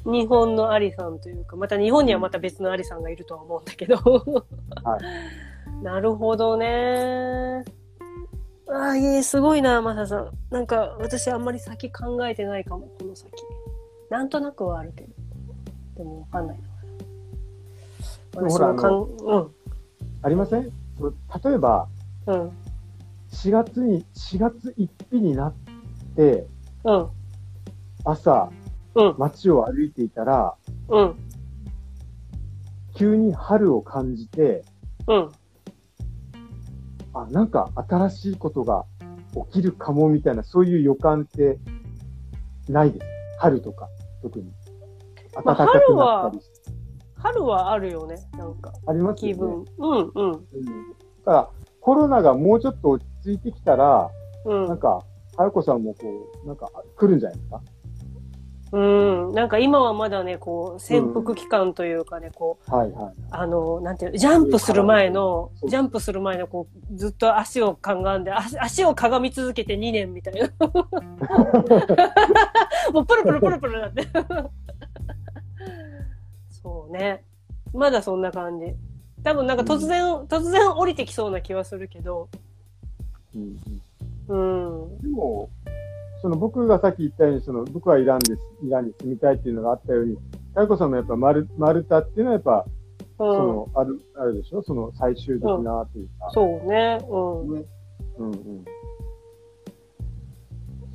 [0.06, 3.96] 日本のアリさんというか、また日本にはまた別のアリさんがいるとは思うんだけど。
[3.96, 4.98] は
[5.80, 5.84] い。
[5.84, 7.64] なるほどね。
[8.70, 10.32] ああ、いえ、すごいな、マサさん。
[10.50, 13.32] なんか、私あんまり先考えてないかも、この先。
[14.10, 15.10] なんとなくはあるけど。
[15.98, 16.60] でもわかんない
[18.36, 18.50] な。
[18.50, 19.52] ほら、あの、うん。
[20.22, 20.64] ありません？
[20.64, 20.72] 例
[21.54, 21.88] えば、
[22.28, 22.52] うん。
[23.44, 25.54] 4月に、4月1日になっ
[26.16, 26.46] て、
[26.84, 27.08] うん。
[28.06, 28.52] 朝、
[28.94, 29.16] うん。
[29.18, 30.56] 街を歩いていたら、
[30.90, 31.16] うん。
[32.96, 34.64] 急に春を感じて、
[35.08, 35.32] うん。
[37.16, 38.86] あ、なんか新しいことが
[39.52, 41.58] 起きるかもみたいな、そういう予感って
[42.70, 43.06] ないです。
[43.40, 43.88] 春とか、
[44.22, 44.52] 特に。
[45.34, 46.72] 暖かくなったりして。
[47.16, 48.72] 春はあるよね、なんか。
[48.86, 49.34] ありますよね。
[49.34, 49.66] 気分。
[49.80, 50.32] うん、うん。
[50.32, 50.38] うん、だ
[51.26, 51.50] から、
[51.80, 54.10] コロナがもうちょっと落ち着いてきたら、
[54.46, 55.04] うん、なんか、
[55.38, 56.00] はやこさんもこ
[56.44, 57.62] う、なんか来るんじゃないですか？
[58.74, 59.34] うん。
[59.34, 63.14] なんか今はまだね、こう、潜伏期間というかね、こう、はいはい。
[63.30, 70.50] あの、なんていうジャンプする前の、ジャンプする前の、こう、ずっと足をかがんで、足足をかがみ続けて2年みたいな。
[72.94, 74.08] もうプルプルプルプルなって。
[76.50, 77.26] そうね。
[77.74, 78.74] まだそんな感じ。
[79.24, 82.30] 多分なんか突然、うん、突然降りてきそうな気はするけど。
[83.36, 83.58] うん。
[84.28, 84.98] うん。
[85.02, 85.50] でも、
[86.22, 90.18] その僕がさっき言ったように、その僕はイランです、イランに住みたいっていうのがあったように、
[90.54, 92.66] か子さんもやっぱマルマルタっていうのはやっぱ、
[93.20, 94.62] うん、その、ある、あるでしょ？
[94.62, 96.28] その最終的なというか。
[96.28, 97.00] うん、そうね。
[97.10, 97.56] うん。
[97.56, 97.66] ね、
[98.18, 98.66] うんうん。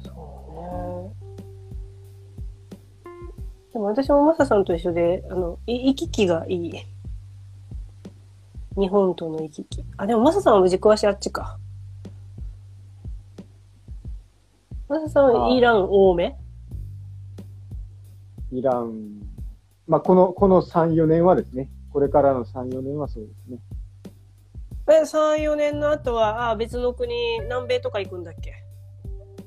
[0.05, 0.11] そ
[0.53, 1.12] うね。
[3.72, 6.72] でも私もマサさんと一緒で、あの、行き来がいい。
[8.79, 9.85] 日本との行き来。
[9.96, 11.59] あ、でもマサさんは軸足あっちか。
[15.09, 16.37] さんはイラン多め？
[18.53, 19.21] イラン、
[19.87, 21.69] まあ、この、この3、4年はですね。
[21.92, 23.59] これからの3、4年はそうですね。
[24.88, 28.55] え、3、4年の後は、あ、別の国、南米とか行くんだっけ？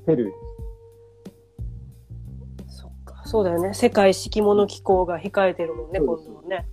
[0.06, 0.30] ペルー
[2.68, 3.72] そっか、そうだよね。
[3.72, 6.66] 世界敷物機構が控えてるもんね、今度はね。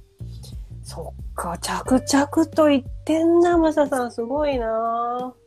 [0.83, 4.11] そっか、着々と言ってんな、マサさん。
[4.11, 5.33] すごいな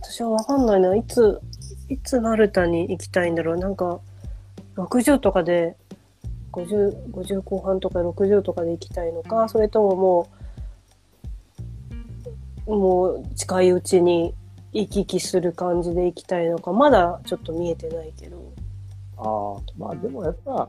[0.00, 0.96] 私はわかんないな。
[0.96, 1.40] いつ、
[1.88, 3.56] いつマルタに行きたいんだろう。
[3.56, 4.00] なんか、
[4.76, 5.76] 60とかで、
[6.52, 10.28] 50、50後半とか60とかで行きたいのか、それともも
[12.66, 14.34] う、もう近いうちに
[14.72, 18.52] 行き来する感じで行きたいのか、まだちょっと見えてないけど。
[19.16, 20.68] ああ、まあでもやっぱ、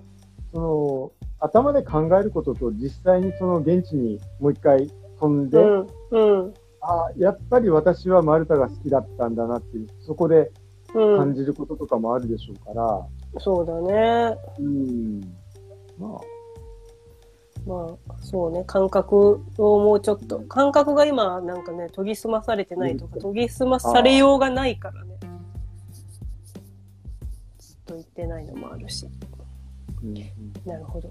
[0.54, 4.90] その、頭で考えることと実際にその現地にもう一回
[5.20, 10.52] 飛んで、うんうん、あやっぱり私はマルタが好きだったんだなっていう、そこで
[10.94, 13.08] 感じることとかもあるでしょうから。
[13.34, 14.38] うん、そうだね。
[14.60, 15.22] うん。
[15.98, 16.22] まあ。
[17.66, 25.18] まあ、そうね、感覚をもうちょっと、感覚が今なんかね、研ぎ澄まされてないとか、研ぎ澄まされようがないからね。
[27.58, 29.08] ずっと言ってないのもあるし。
[30.66, 31.10] なるほど。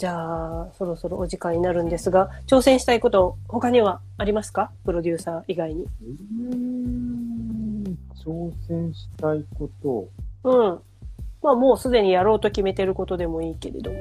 [0.00, 4.72] じゃあ、そろそろお時間になるんですが、挑戦したいこと、他にはありますか？
[4.86, 5.84] プロデューサー以外に。
[6.02, 7.84] うん、
[8.24, 10.08] 挑戦したいこと。
[10.44, 10.80] うん。
[11.42, 13.98] まあ、もうすでにやろうと決めてることでもいいけれども。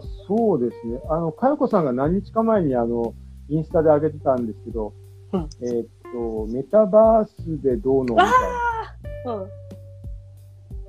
[0.00, 1.00] ああ、そうですね。
[1.08, 3.14] あの、かよこさんが何日か前にあの、
[3.48, 4.92] インスタで上げてたんですけど、
[5.32, 8.28] うん、えー、っと、メタバースでどうのみたい
[9.24, 9.34] な。
[9.34, 9.48] うん。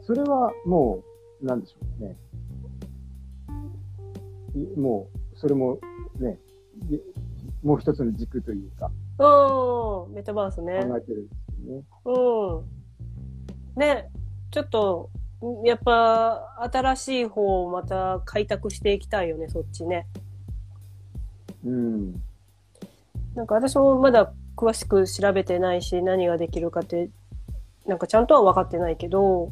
[0.05, 1.01] それはも
[1.41, 2.17] う、なんでしょうね。
[4.77, 5.79] もう、それも
[6.19, 6.37] ね、
[7.63, 8.91] もう一つの軸というか。
[9.19, 10.83] うん、メタバースね。
[10.83, 12.63] 考えてるんですよ
[13.77, 13.85] ね。
[13.85, 14.09] ね、
[14.51, 15.09] ちょっと、
[15.63, 20.07] やっぱ、新しい方をまた開拓していきたいよね、そっちね。
[21.65, 22.13] うん。
[23.35, 27.09] なんか私もまだ詳しく調べてないし、何ができるかって、
[27.85, 29.51] なんかちゃんとは分かってないけど、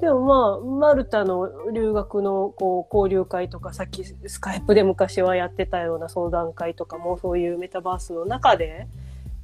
[0.00, 8.86] でもまあ、マルタの留学のこう交流会とか、さっきスカイプで昔はやってたような相談会とかも、そういうメタバースの中で、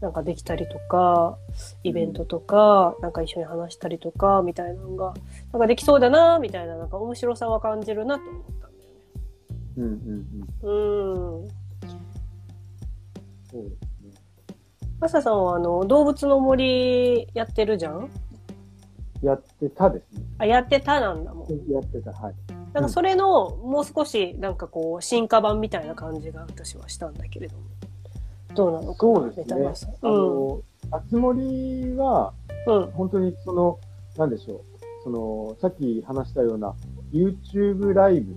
[0.00, 1.36] なんかできたりとか、
[1.82, 5.14] イベントとか、なんか一緒に話したりとか、みたいなのが、
[5.52, 8.78] なんかできそうだな、みたいな、なんか面白さは感じるなと思ったんだよね。
[9.76, 10.26] うんうん
[10.62, 11.42] うん。
[11.42, 11.48] うん。
[13.50, 13.76] そうですね。
[15.00, 18.10] マサさんはあの、動物の森やってるじゃん？
[19.22, 20.24] やってたですね。
[20.40, 21.70] あ、やってたなんだもん。
[21.70, 22.34] やってた、はい。
[22.72, 27.64] なんかそれの、もう少し、なんかこう、進化版みたいな感じが私はしたんだけれども。
[28.54, 29.96] どうなのかなそうですね。
[30.02, 32.32] あの、あつ森は、
[32.66, 33.78] うん、本当にその、
[34.16, 34.60] なんでしょう。
[35.04, 36.74] その、さっき話したような、
[37.12, 38.34] YouTube ライブ。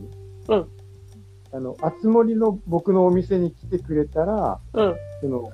[0.50, 0.68] うん。
[1.54, 4.96] あの、あつ森の僕のお店に来てくれたら、うん。
[5.22, 5.50] その、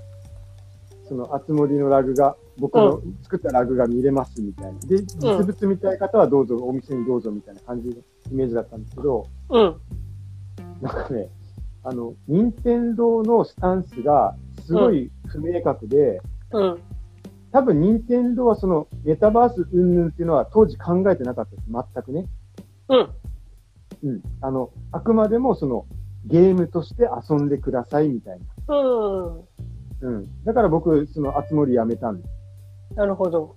[1.07, 4.79] その、あつ森のラグが、僕の作ったラグが見れますみたいな。
[4.79, 9.75] で、実物見たい方はどうぞ、お店にどうぞみたいな感じのイメージだったんですけど、うん。
[10.81, 11.29] なんかね、
[11.83, 16.79] あの、任天堂のスタンスがすごい不明確で、うん。
[17.51, 21.67] 多分任天堂はそのメタバース云々っていうのは当時考えてなかったです。
[21.67, 22.25] 全くね。
[22.89, 23.09] うん。
[24.03, 24.21] うん。
[24.41, 25.85] あの、あくまでもその
[26.25, 28.75] ゲームとして遊んでくださいみたいな。
[28.75, 29.39] うん。
[30.01, 30.43] うん。
[30.43, 32.38] だから僕、その、あつ森やめたんです。
[32.95, 33.55] なるほど。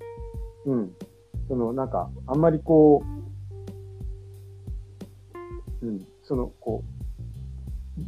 [0.66, 0.92] うん。
[1.49, 3.03] その、なんか、あんまりこ
[5.83, 6.92] う、うん、その、こう、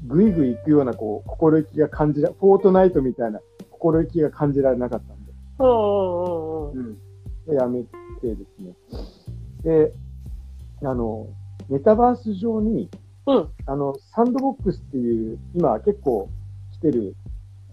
[0.07, 5.33] ぐいぐい行くような、こう、心意気が感じら、フォートナイトみたいな心意気が感じられなかったんで。
[5.59, 6.99] うん
[7.47, 7.89] やめて
[8.23, 8.75] ですね。
[9.63, 9.93] で、
[10.83, 11.29] あの、
[11.69, 12.89] メタバース上に、
[13.27, 16.31] うん、あの、サンドボックスっていう、今結構
[16.73, 17.15] 来てる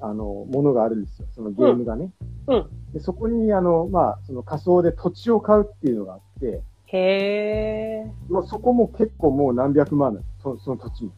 [0.02, 1.28] あの、ものがあるんですよ。
[1.34, 2.12] そのゲームがね。
[2.48, 2.70] うん。
[2.94, 8.12] でそこに、あの、まあ、その仮想で土地を買うっていうのがあって、へえ。
[8.30, 11.12] もうそこも結構もう何百万そその土地に。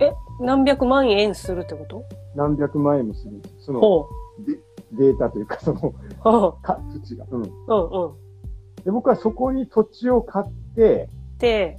[0.00, 2.04] え、何百万円するってこと？
[2.36, 3.66] 何百万円もするんです。
[3.66, 3.80] その、
[4.46, 4.58] デ
[4.92, 7.26] データというか、その、か土地が。
[7.30, 7.42] うん。
[7.42, 8.84] うんうん。
[8.84, 11.78] で、僕はそこに土地を買って、で、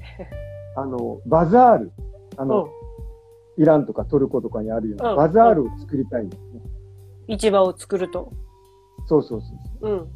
[0.75, 1.91] あの、バザール、
[2.37, 2.67] あの、
[3.57, 6.61] イランとかトルコとかにあるようなバザールを作りたいんですね。
[7.27, 8.31] 市場を作ると。
[9.07, 9.47] そうそうそ
[9.87, 9.95] うう。
[9.95, 10.07] ん。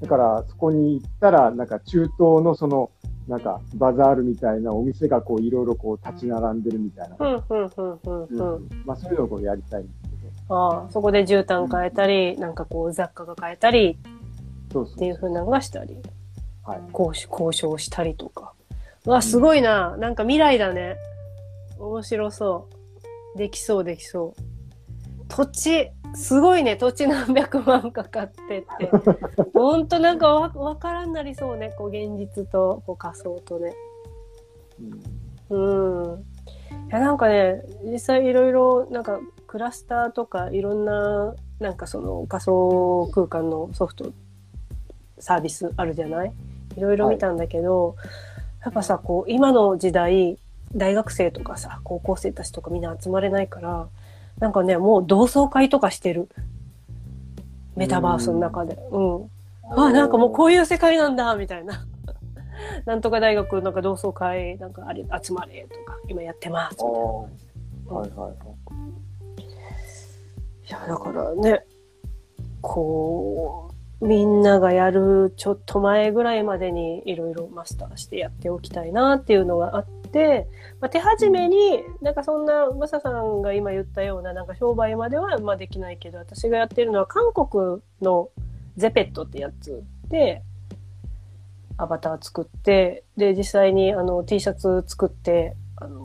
[0.00, 2.90] だから、そこに行ったら、なんか中東のその、
[3.28, 7.16] なんかバザールみたいなお店がこういろいろこう立ち並んでるみたいな。
[7.20, 8.56] うん、うん、うん、うん。
[8.56, 8.68] うん。
[8.84, 10.56] まあそういうのをこうやりたいんですけど。
[10.56, 13.96] ああ、そこで絨毯変えたり、うん、なんかこう雑貨が変えたり、
[14.72, 15.96] そうそうっていうふうなのがしたり、
[16.64, 16.80] はい。
[16.92, 18.54] 交渉交渉したりとか。
[19.04, 19.96] わ、すごいな。
[19.98, 20.96] なんか未来だね。
[21.82, 22.68] 面白そ
[23.34, 23.38] う。
[23.38, 24.42] できそうできそう。
[25.28, 26.76] 土地、すごいね。
[26.76, 28.90] 土地何百万かかってって。
[29.52, 31.74] ほんとなんかわわからんなりそうね。
[31.76, 33.74] こう現実とこう仮想とね。
[35.50, 36.02] うん。
[36.04, 36.20] うん。
[36.20, 44.12] いやなんかね、実際いろいろなんかクラスターとかいろんななんかその仮想空間のソフト
[45.18, 46.32] サービスあるじゃない
[46.76, 47.96] いろいろ見たんだけど、はい、
[48.64, 50.38] やっぱさ、こう今の時代、
[50.74, 53.88] 大学生とかさ、高校生たちとかみんな集まれないから、
[54.38, 56.28] なんかね、もう同窓会とかしてる。
[57.76, 58.78] メタバースの中で。
[58.90, 59.30] うん。
[59.70, 61.84] あ、なんかもうこういう世界なんだ、みたいな。
[62.84, 66.98] なんとか大学なんか同窓会なんかあれ集まれとか今やってますみたいな。
[66.98, 68.32] はいはいはい。
[69.42, 71.64] いや、だからね、
[72.60, 73.70] こ
[74.00, 80.46] う、みんながやるちょっと前ぐらいまでにいろいろマスターしてやっておきたいなっていうのがあって、
[80.80, 88.28] まあ、手始めに、なんかそんな、マサさんが今言ったような、なんか商売まではまあできないけど、私がやってるのは韓国の
[88.76, 90.42] ゼペットってやつで、
[91.78, 96.02] アバター作って、で、実際にあの T シャツ作って、あの、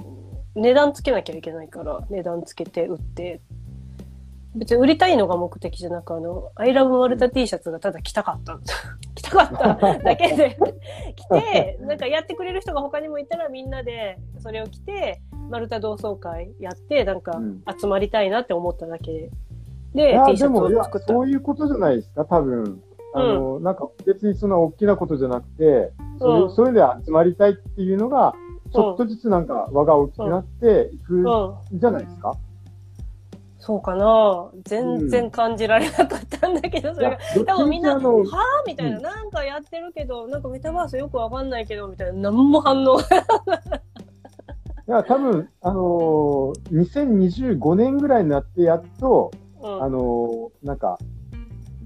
[0.55, 3.41] 値段つけなきゃいけないから、値段つけて売って
[4.57, 8.59] 別に売りたいのが目的じゃなく、あの、アイラブマルタ T シャツがただ着たかった。
[9.15, 10.57] 着たかっただけで
[11.15, 17.39] 着て、なんかやってくれる人が他にもいたらみんなでそれを着て、マルタ同窓会やって、なんか
[17.79, 19.29] 集まりたいなって思っただけ
[19.93, 21.07] で、T シャツを作った。
[21.07, 22.81] そういうことじゃないですか、多分。
[23.13, 28.35] あの、うん、なんか別にそんな大きなことじゃなくて、それ,、それで集まりたいっていうのが、
[28.71, 31.23] ちょっとずつなんか輪が大きくなっていく
[31.73, 32.35] じゃないですか。
[33.67, 37.17] そうかな全然感じられなかったんだけど、それが。
[37.45, 38.07] 多分みんな、はぁ
[38.65, 42.97] みたいな、なんかやってるけど、なんかメタバースよくわかんないけど、みたいな、何も反応。
[43.01, 43.03] い
[44.87, 50.97] や、多分、あのー、2025年ぐらいになってやっと、うん、あのー、なんか、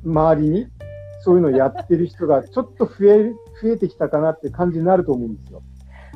[0.05, 0.67] 周りに
[1.23, 5.63] そういうのやってる人が ちょっと増え、増えてきたかなって感じになると思うんですよ。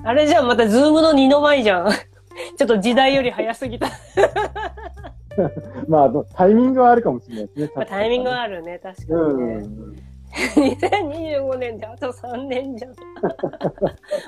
[0.04, 1.90] あれじゃん、またズームの二の舞じゃん。
[2.56, 3.88] ちょっと時代より早すぎた。
[5.88, 7.72] まあ、タイミングはあるかもしれないですね。
[7.76, 9.54] まあ、タイミングはあるね、確かにね。
[9.56, 9.96] うん。
[10.36, 12.92] 2025年であと3年じゃん。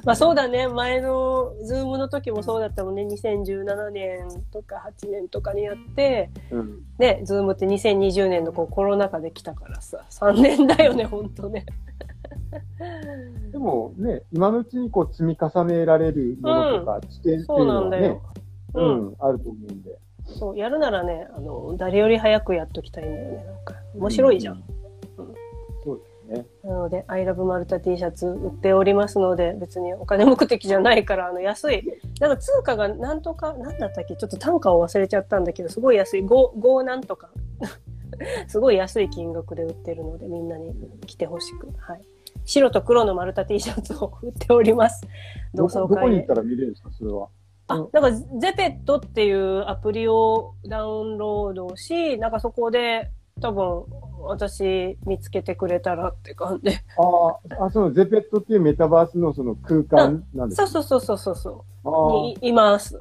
[0.05, 0.67] まあそうだね。
[0.69, 2.95] 前の Zoom の時もそうだったもん。
[2.95, 3.03] ね。
[3.03, 11.29] 2017年とか8年とかにやって、うん、ね、 Zoom って2020年のこうコロナ禍で来たからさ、3年だよね、ほん。
[11.29, 11.65] とね。
[13.51, 18.17] でもね、今のうちにこう積み重ねられるものとか、知見っていうのはね、
[18.73, 19.81] うん、あると思うん。
[19.83, 19.99] で。
[20.27, 23.43] そう、やるならね、あの、誰より早くやっときたいんだよね。
[23.45, 24.55] なんか、面白いじゃん。
[24.55, 24.63] うん、
[25.83, 25.99] そう
[26.29, 26.45] ですね。
[26.63, 31.83] なので、アイラブマルタ T シャツ売っておりますので、別にお金目的じゃないから、あの、安い。
[32.19, 34.15] なんか通貨がなんとか、なんだったっけ？
[34.15, 36.21] ちょっと単価を忘れちゃったんだけど、すごい安い。
[36.25, 36.27] 5、
[36.59, 37.29] 5なんとか。
[38.47, 40.73] すごい安い金額で売ってるので、みんなに
[41.05, 41.69] 来てほしく。
[41.77, 42.01] はい。
[42.45, 45.01] 白と黒の丸太 T シャツを売っております。
[45.53, 47.27] 同窓会どこに行ったら見れるんですか、それは。
[47.67, 53.11] あ、なんか、ゼペットっていうアプリをダウンロードし、なんかそこで
[53.41, 53.85] 多分
[54.21, 56.71] 私見つけてくれたらって感じ。
[56.71, 62.11] ああ、そのゼペットっていうメタバースのその空間なんですか、そうそうそうそうそう。
[62.21, 62.99] にいます。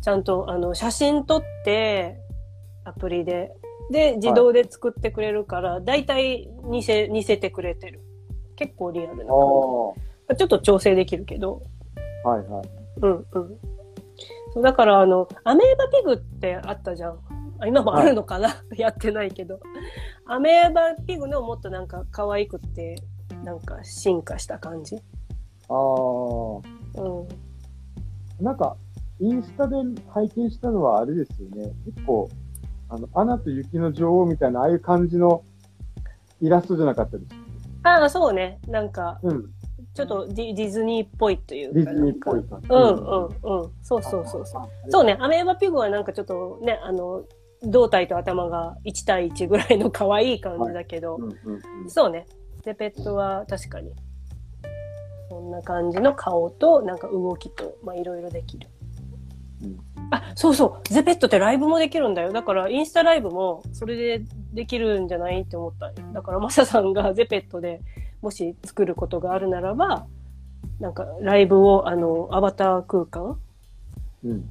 [0.00, 2.18] ちゃんとあの写真撮って
[2.84, 3.52] アプリで
[3.90, 8.00] で、自動で作ってくれるから、だいたい似せ、似せてくれてる。
[8.56, 9.26] 結構リアルな感
[10.30, 10.36] じ。
[10.36, 11.62] ちょっと調整できるけど。
[12.24, 12.77] はいはい。
[13.02, 13.58] うんうん。
[14.54, 17.18] そうだから、あの、アメーバピグってあったじゃん。
[17.60, 19.60] あ今もあるのかな、はい、 やってないけど。
[20.26, 22.96] アメーバピグのもっとなんか可愛くて、
[23.44, 24.96] なんか進化した感じ？
[25.68, 25.76] ああ。
[25.76, 27.26] う
[28.40, 28.44] ん。
[28.44, 28.76] なんか、
[29.20, 29.76] インスタで
[30.08, 31.72] 拝見したのはあれですよね。
[31.84, 32.28] 結構、
[32.88, 35.42] あの、アナと雪の女王みたいな、ああいう感じの
[36.40, 37.34] イラストじゃなかったです。
[37.82, 38.60] ああ、そうね。
[38.68, 39.50] なんか、うん、
[39.98, 41.90] ちょっとディディズニーっぽいというか。
[41.90, 42.68] ディズニーっぽい感じ。
[42.70, 43.70] うんうんうん。
[43.82, 44.90] そうそうそうそう。
[44.90, 45.16] そうね。
[45.18, 47.24] アメーバピグはなんかちょっとね、あの、
[47.64, 52.26] 胴体と頭が1対1ぐらいの可愛い感じだけど、はいうんうんうん、そうね。
[52.62, 53.90] ゼペットは確かに、
[55.28, 58.68] そんな感じの顔と、なんか動きと、まあいろいろできる。
[60.12, 60.88] あ、そうそう。
[60.88, 62.30] ゼペットってライブもできるんだよ。
[62.30, 65.90] だから、インスタライブもそれでできるんじゃないって思った。
[66.12, 67.80] だから、マサさんがゼペットで
[68.20, 70.06] もし作ることがあるならば、
[70.80, 73.38] なんか、ライブを、あの、アバター空間、
[74.24, 74.44] うん、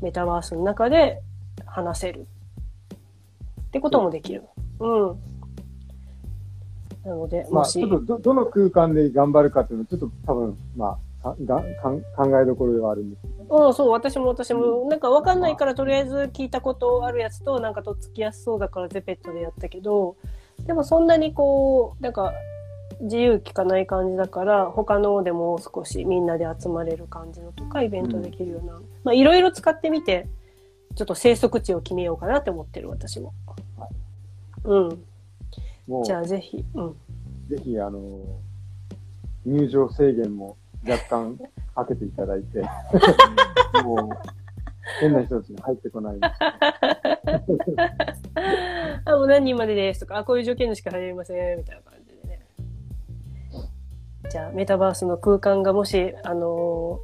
[0.00, 1.20] メタバースの中で
[1.66, 2.26] 話せる。
[3.62, 4.42] ってこともできる。
[4.80, 5.18] うん。
[7.04, 20.16] なので、まあ、ちょっとど、どの空間で頑張るかっていうのは、ちょっと多分、まあ、がかん考えどころではあるんですうん、そう、私も私も、なんかわかんないからとりあえず聞いたことあるやつと、なんかとっつきやすそうだからゼペットでやったけど、
[20.66, 22.32] でもそんなにこう、なんか、
[23.02, 30.28] 自由聞かない感じだから、他のでも少しみんなで集まれる感じのとか、イベントできるような、うん、まあいろいろ使ってみて、
[30.94, 33.32] ちょっと生息地を決めようかなって思ってる、私も。
[33.76, 33.90] はい、
[34.64, 34.94] う
[36.00, 36.04] ん。
[36.04, 36.96] じゃあぜひ、うん。
[37.48, 38.00] ぜひ、あの、
[39.44, 40.56] 入場制限も
[40.88, 41.40] 若干
[41.74, 42.62] 開けていただいて、
[43.84, 44.10] もう、
[45.00, 46.18] 変な人たちが入ってこない。
[49.04, 51.91] あ、もう何人までですとか、あ、こういう条件でしか入れません、みたいな。
[54.32, 56.98] じゃあ、メタバースの空間がもし、あの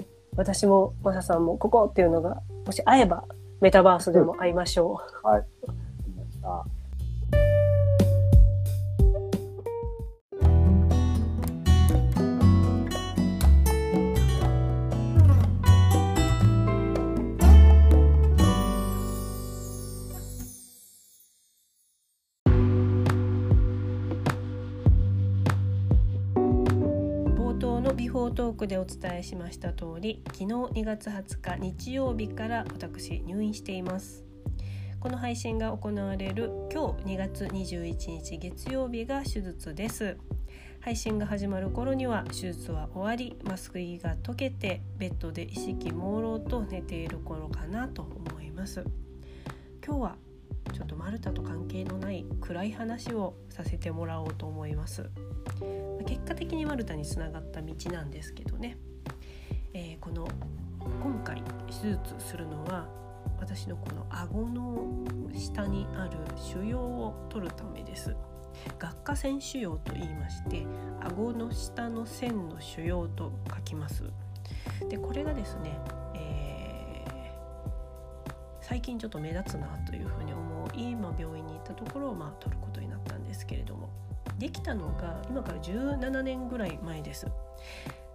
[0.00, 0.04] ー、
[0.36, 3.22] 私も、マサさんも、ここっていうのが、もし会えば、
[3.60, 5.26] メタバースでも会いましょう。
[5.26, 5.44] はい。
[6.16, 6.66] ました。
[28.34, 34.24] トークでお伝えしました通り昨日2月20日日曜日から私入院しています。
[34.98, 40.16] この配信が行われる今日2月21日月曜日が手術です。
[40.80, 48.84] 配信が始まる頃には手術は終わり麻酔が解けてベッドで意識朦朧と寝ている頃かなと思います。
[49.86, 50.16] 今日は
[50.72, 55.08] ちょっとマルタと関係のない暗い話をさせてもらおうと思います。
[56.06, 58.76] 結果的にマルタにつながった道なんですけどね、
[59.72, 60.28] えー、この
[61.02, 62.88] 今回手術するのは
[63.38, 68.16] 私のこの顎の下にある腫瘍を取るためです。
[68.78, 70.66] 顎下腺腫瘍と言いまして
[71.00, 74.04] 顎の下の線の腫瘍と書きます。
[74.88, 75.78] でこれがですね、
[76.14, 80.43] えー、最近ちょっと目立つなというふうに思
[80.74, 83.88] い今病院に行ったところをまあ取ることになったんですけれども
[84.38, 87.26] できたのが今から17年ぐらい前です。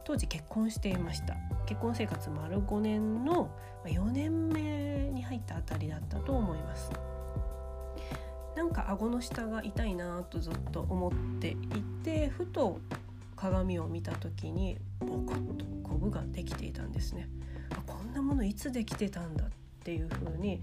[0.03, 1.35] 当時結婚していました。
[1.67, 3.51] 結婚生活丸5年の
[3.85, 6.91] 4年目に入ったあたりだったと思います。
[8.55, 11.55] なんか顎の下が痛いなとずっと思ってい
[12.03, 12.79] てふと
[13.35, 17.29] 鏡を見た時にボコッとコブができていたんですね。
[17.71, 19.49] あこんなものいつできてたんだっ
[19.83, 20.61] ていう風に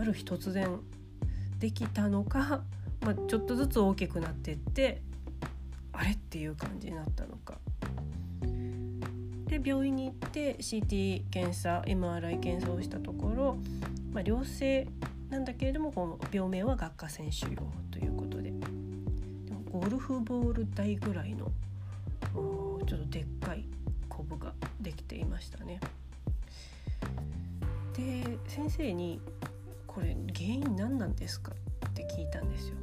[0.00, 0.80] ある日突然
[1.58, 2.62] できたのか、
[3.02, 5.02] まあ、ちょっとずつ大きくなってって
[5.92, 7.58] あれっていう感じになったのか
[9.44, 13.58] で病院に行って CT 検査 MRI 検査をしたところ、
[14.14, 14.88] まあ、良性
[15.28, 21.52] なんだけれどもこの病名は顎下腺腫瘍ということででもゴルフボール台ぐらいの
[22.86, 23.66] ちょっとでっかい
[24.08, 25.78] コブができていましたね。
[27.94, 29.20] で先生に
[30.00, 31.52] 「これ原因何なんですか?」
[31.90, 32.76] って聞いたんですよ。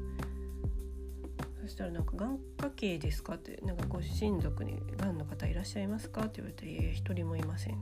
[1.61, 3.35] そしたらなんか眼科系ですか？
[3.35, 6.21] ってなんかご親族にがんの方いらっしゃいますか？
[6.21, 7.77] って言われていえ一人もいません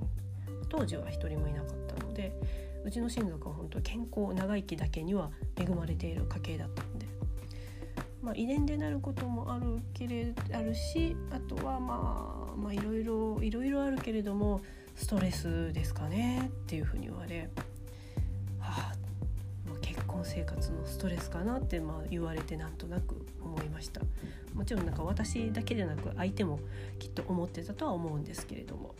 [0.69, 2.33] 当時は一人もいなかったので
[2.83, 7.05] うちの親族は本当健康長生きだけには恵まれている家系だったんで、
[8.23, 14.61] まあ、遺伝でなることもあるけれあるしあとはまあいろいろいろあるけれども
[14.95, 16.49] ストレスですかね？
[16.63, 17.49] っていうふうに言われ
[20.25, 24.01] 生活のストレスかなってまあ言われてなんとなく思いました。
[24.53, 26.59] もちろんなんか私だけでなく相手も
[26.99, 28.95] きっと思ってたとは思うんですけれども。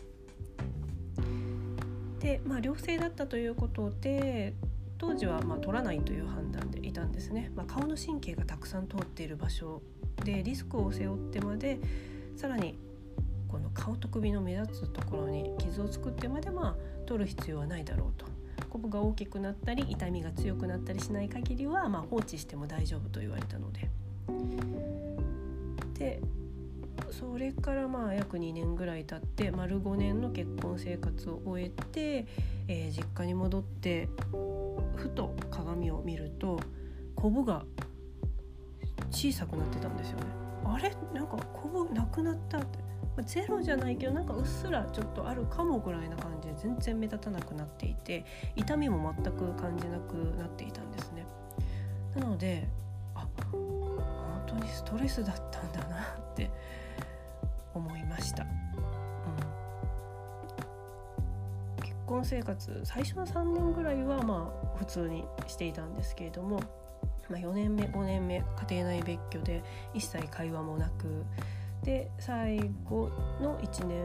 [2.20, 4.54] でまあ良性だったということで
[4.98, 9.82] 当時はまあ取らないという判断でいたんですね、まあ、顔の神経がたくさん通っている場所
[10.24, 11.78] でリスクを背負ってまで
[12.36, 12.78] さらに
[13.48, 18.35] この顔と首の目立つところに傷を作ってまでまあ取る必要はないだろうと。
[18.76, 23.88] コブが大きくなったり痛みが強くなったりしない限りは、まあ、放置しても大丈夫と言われたので。
[25.98, 26.20] で
[27.10, 32.26] それからまあ約2年ぐらい経って丸5年の結婚生活を終えて、
[32.68, 34.10] えー、実家に戻って
[34.96, 36.60] ふと鏡を見ると
[37.14, 37.64] コブが
[39.10, 40.26] 小さくなってたんですよね。
[40.66, 40.92] あれ？
[41.14, 42.78] なんかコブなくなったって
[43.22, 51.26] ゼロじゃないけどなんかうっすらちょっとあるかもぐらいな感じで全然目立たなくなっていて痛みも全く感じなくなっていたんですね。
[52.14, 52.68] なので
[53.14, 56.50] あ本当にストレスだったんだなって
[57.74, 58.44] 思いました。
[58.44, 58.50] うん、
[61.82, 66.60] 結婚生活最初の3年ぐらいはまあ普通にしていたんですけれども、
[67.28, 69.62] まあ、4年目5年目家庭内別居で
[69.94, 71.24] 一切会話もなく
[71.82, 73.10] で最後
[73.40, 74.00] の1年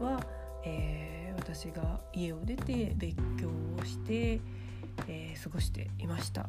[0.00, 0.20] は、
[0.64, 4.40] えー、私が家を出て別居をして、
[5.08, 6.48] えー、過ごしていました。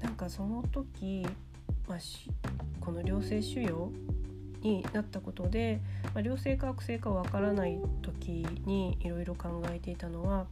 [0.00, 1.26] なんかその時、
[1.88, 1.98] まあ、
[2.80, 3.88] この良性腫瘍
[4.62, 5.80] になったことで、
[6.14, 10.46] まあ、良性か悪性かわからない時にいろいろ考えていたのは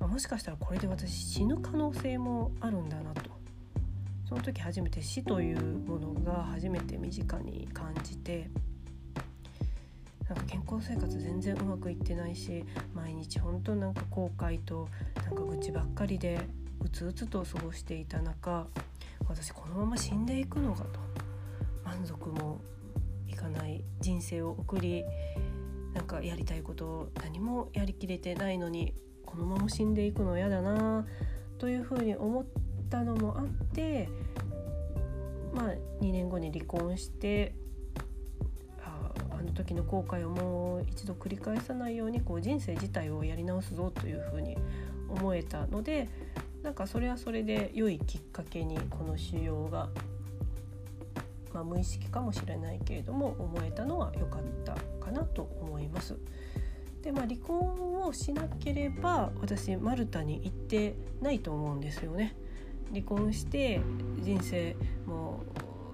[0.00, 3.30] もしかしたらこれで私死ぬ可能性もあるんだなと
[4.28, 8.48] その時初めて死というものが初めて身近に感じて
[10.28, 12.64] なんか健康生活全然うまくいってないし
[12.94, 16.40] 毎日本当なんか後悔となんか愚痴ばっかりで
[16.82, 18.66] うつうつと過ごしていた中
[19.28, 21.04] 私このまま死んでいくのかと。
[21.84, 22.60] 満足も
[23.28, 25.04] いかない人生を送り
[25.92, 28.94] なんかやりたいことを何もやりきれてないのに
[29.24, 31.06] このまま死んでいくの嫌だな
[31.58, 34.08] というふうに思ってたのもあって
[35.54, 37.54] まあ2年後に離婚して
[38.82, 44.56] ああの時の後悔をもう一度繰り返さないようにこう人生自体をやり直すぞというふうに
[45.08, 46.08] 思えたので
[46.62, 49.90] なんかそれはそれで良いきっかけにこの腫瘍が、
[51.52, 54.74] まあ、無意識かもしれないけれども思えたのは良かった
[55.04, 56.16] かなと思います。
[57.02, 62.34] でまあ、離婚をしなければ私マルタに行ってないと思うんですよね。
[62.90, 63.80] 離婚して
[64.20, 64.76] 人生
[65.06, 65.44] も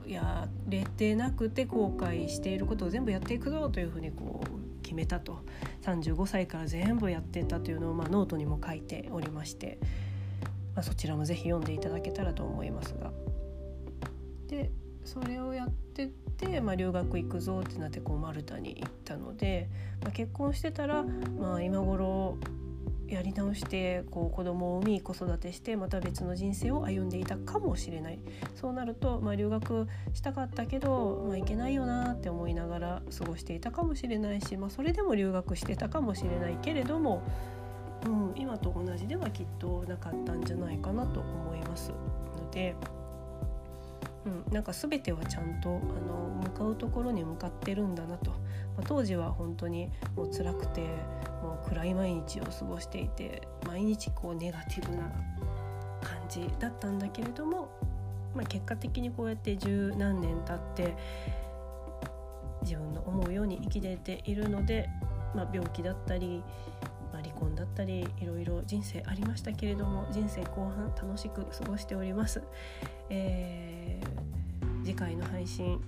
[0.07, 5.41] うやれてなくて後悔していることを全部やっていくぞというふうにこう決めたと
[5.83, 9.79] 35歳から全部やってたというのを、まあ、ノートにも書いておりまして、
[10.75, 13.13] まあ、そちらも是非読んでいただけたらと思いますが。
[14.49, 14.73] で
[15.05, 19.69] それをやってて、まあ、留学行くぞってなってこうマルタに行ったので、
[20.03, 21.05] まあ、結婚してたら、
[21.39, 22.37] まあ、今頃
[23.11, 28.21] やり直してこう子供を産み子育てしてまた別の人生を歩んでいたかもしれない
[28.55, 37.23] そうなると、まあ、留学したかったけど、まあ、行けないよなって思いながら過ごしていたかもしれないし、まあ、それでも留学してたかもしれないけれども、
[38.07, 42.77] うん、今と同じではきっとなかったんじゃないかなと思いますので。
[44.27, 48.37] うん、なんか全てはちゃんとあの向かうところに向かってるんだなと、ま
[48.81, 50.83] あ、当時は本当にもう辛くて
[51.43, 55.03] もう暗い毎日を過ごしていて毎日こうネガティブな
[56.03, 57.71] 感じだったんだけれども、
[58.35, 60.97] まあ、結果的にこうやって十何年経って
[62.63, 64.91] 自分の思うように生きれているので、
[65.35, 66.43] まあ、病気だったり、
[67.11, 72.43] まあ、離婚だったりいろいろ人生ありましたけれども人生後半楽しく過ごしております。
[74.03, 75.81] ー、次回の配信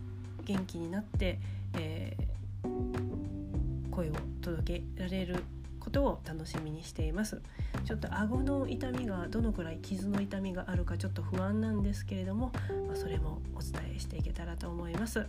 [0.44, 1.38] 元気になって、
[1.78, 5.44] えー、声を届けられる
[5.78, 7.40] ことを楽しみにしています。
[7.84, 12.52] ちょっと顎の痛みがどのくらい傷の痛みがあるかちょっと不安なんですけれども、
[12.86, 15.26] まあ、それもお伝えしていけたらと思います。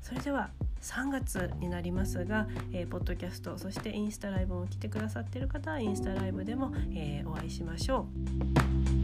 [0.00, 0.50] それでは
[0.82, 8.06] 3月になりますが、えー、ポッドキャストそしてインスタライブも来てくださってる方はインスタライブでも、えー、お会いしましょ
[9.00, 9.03] う。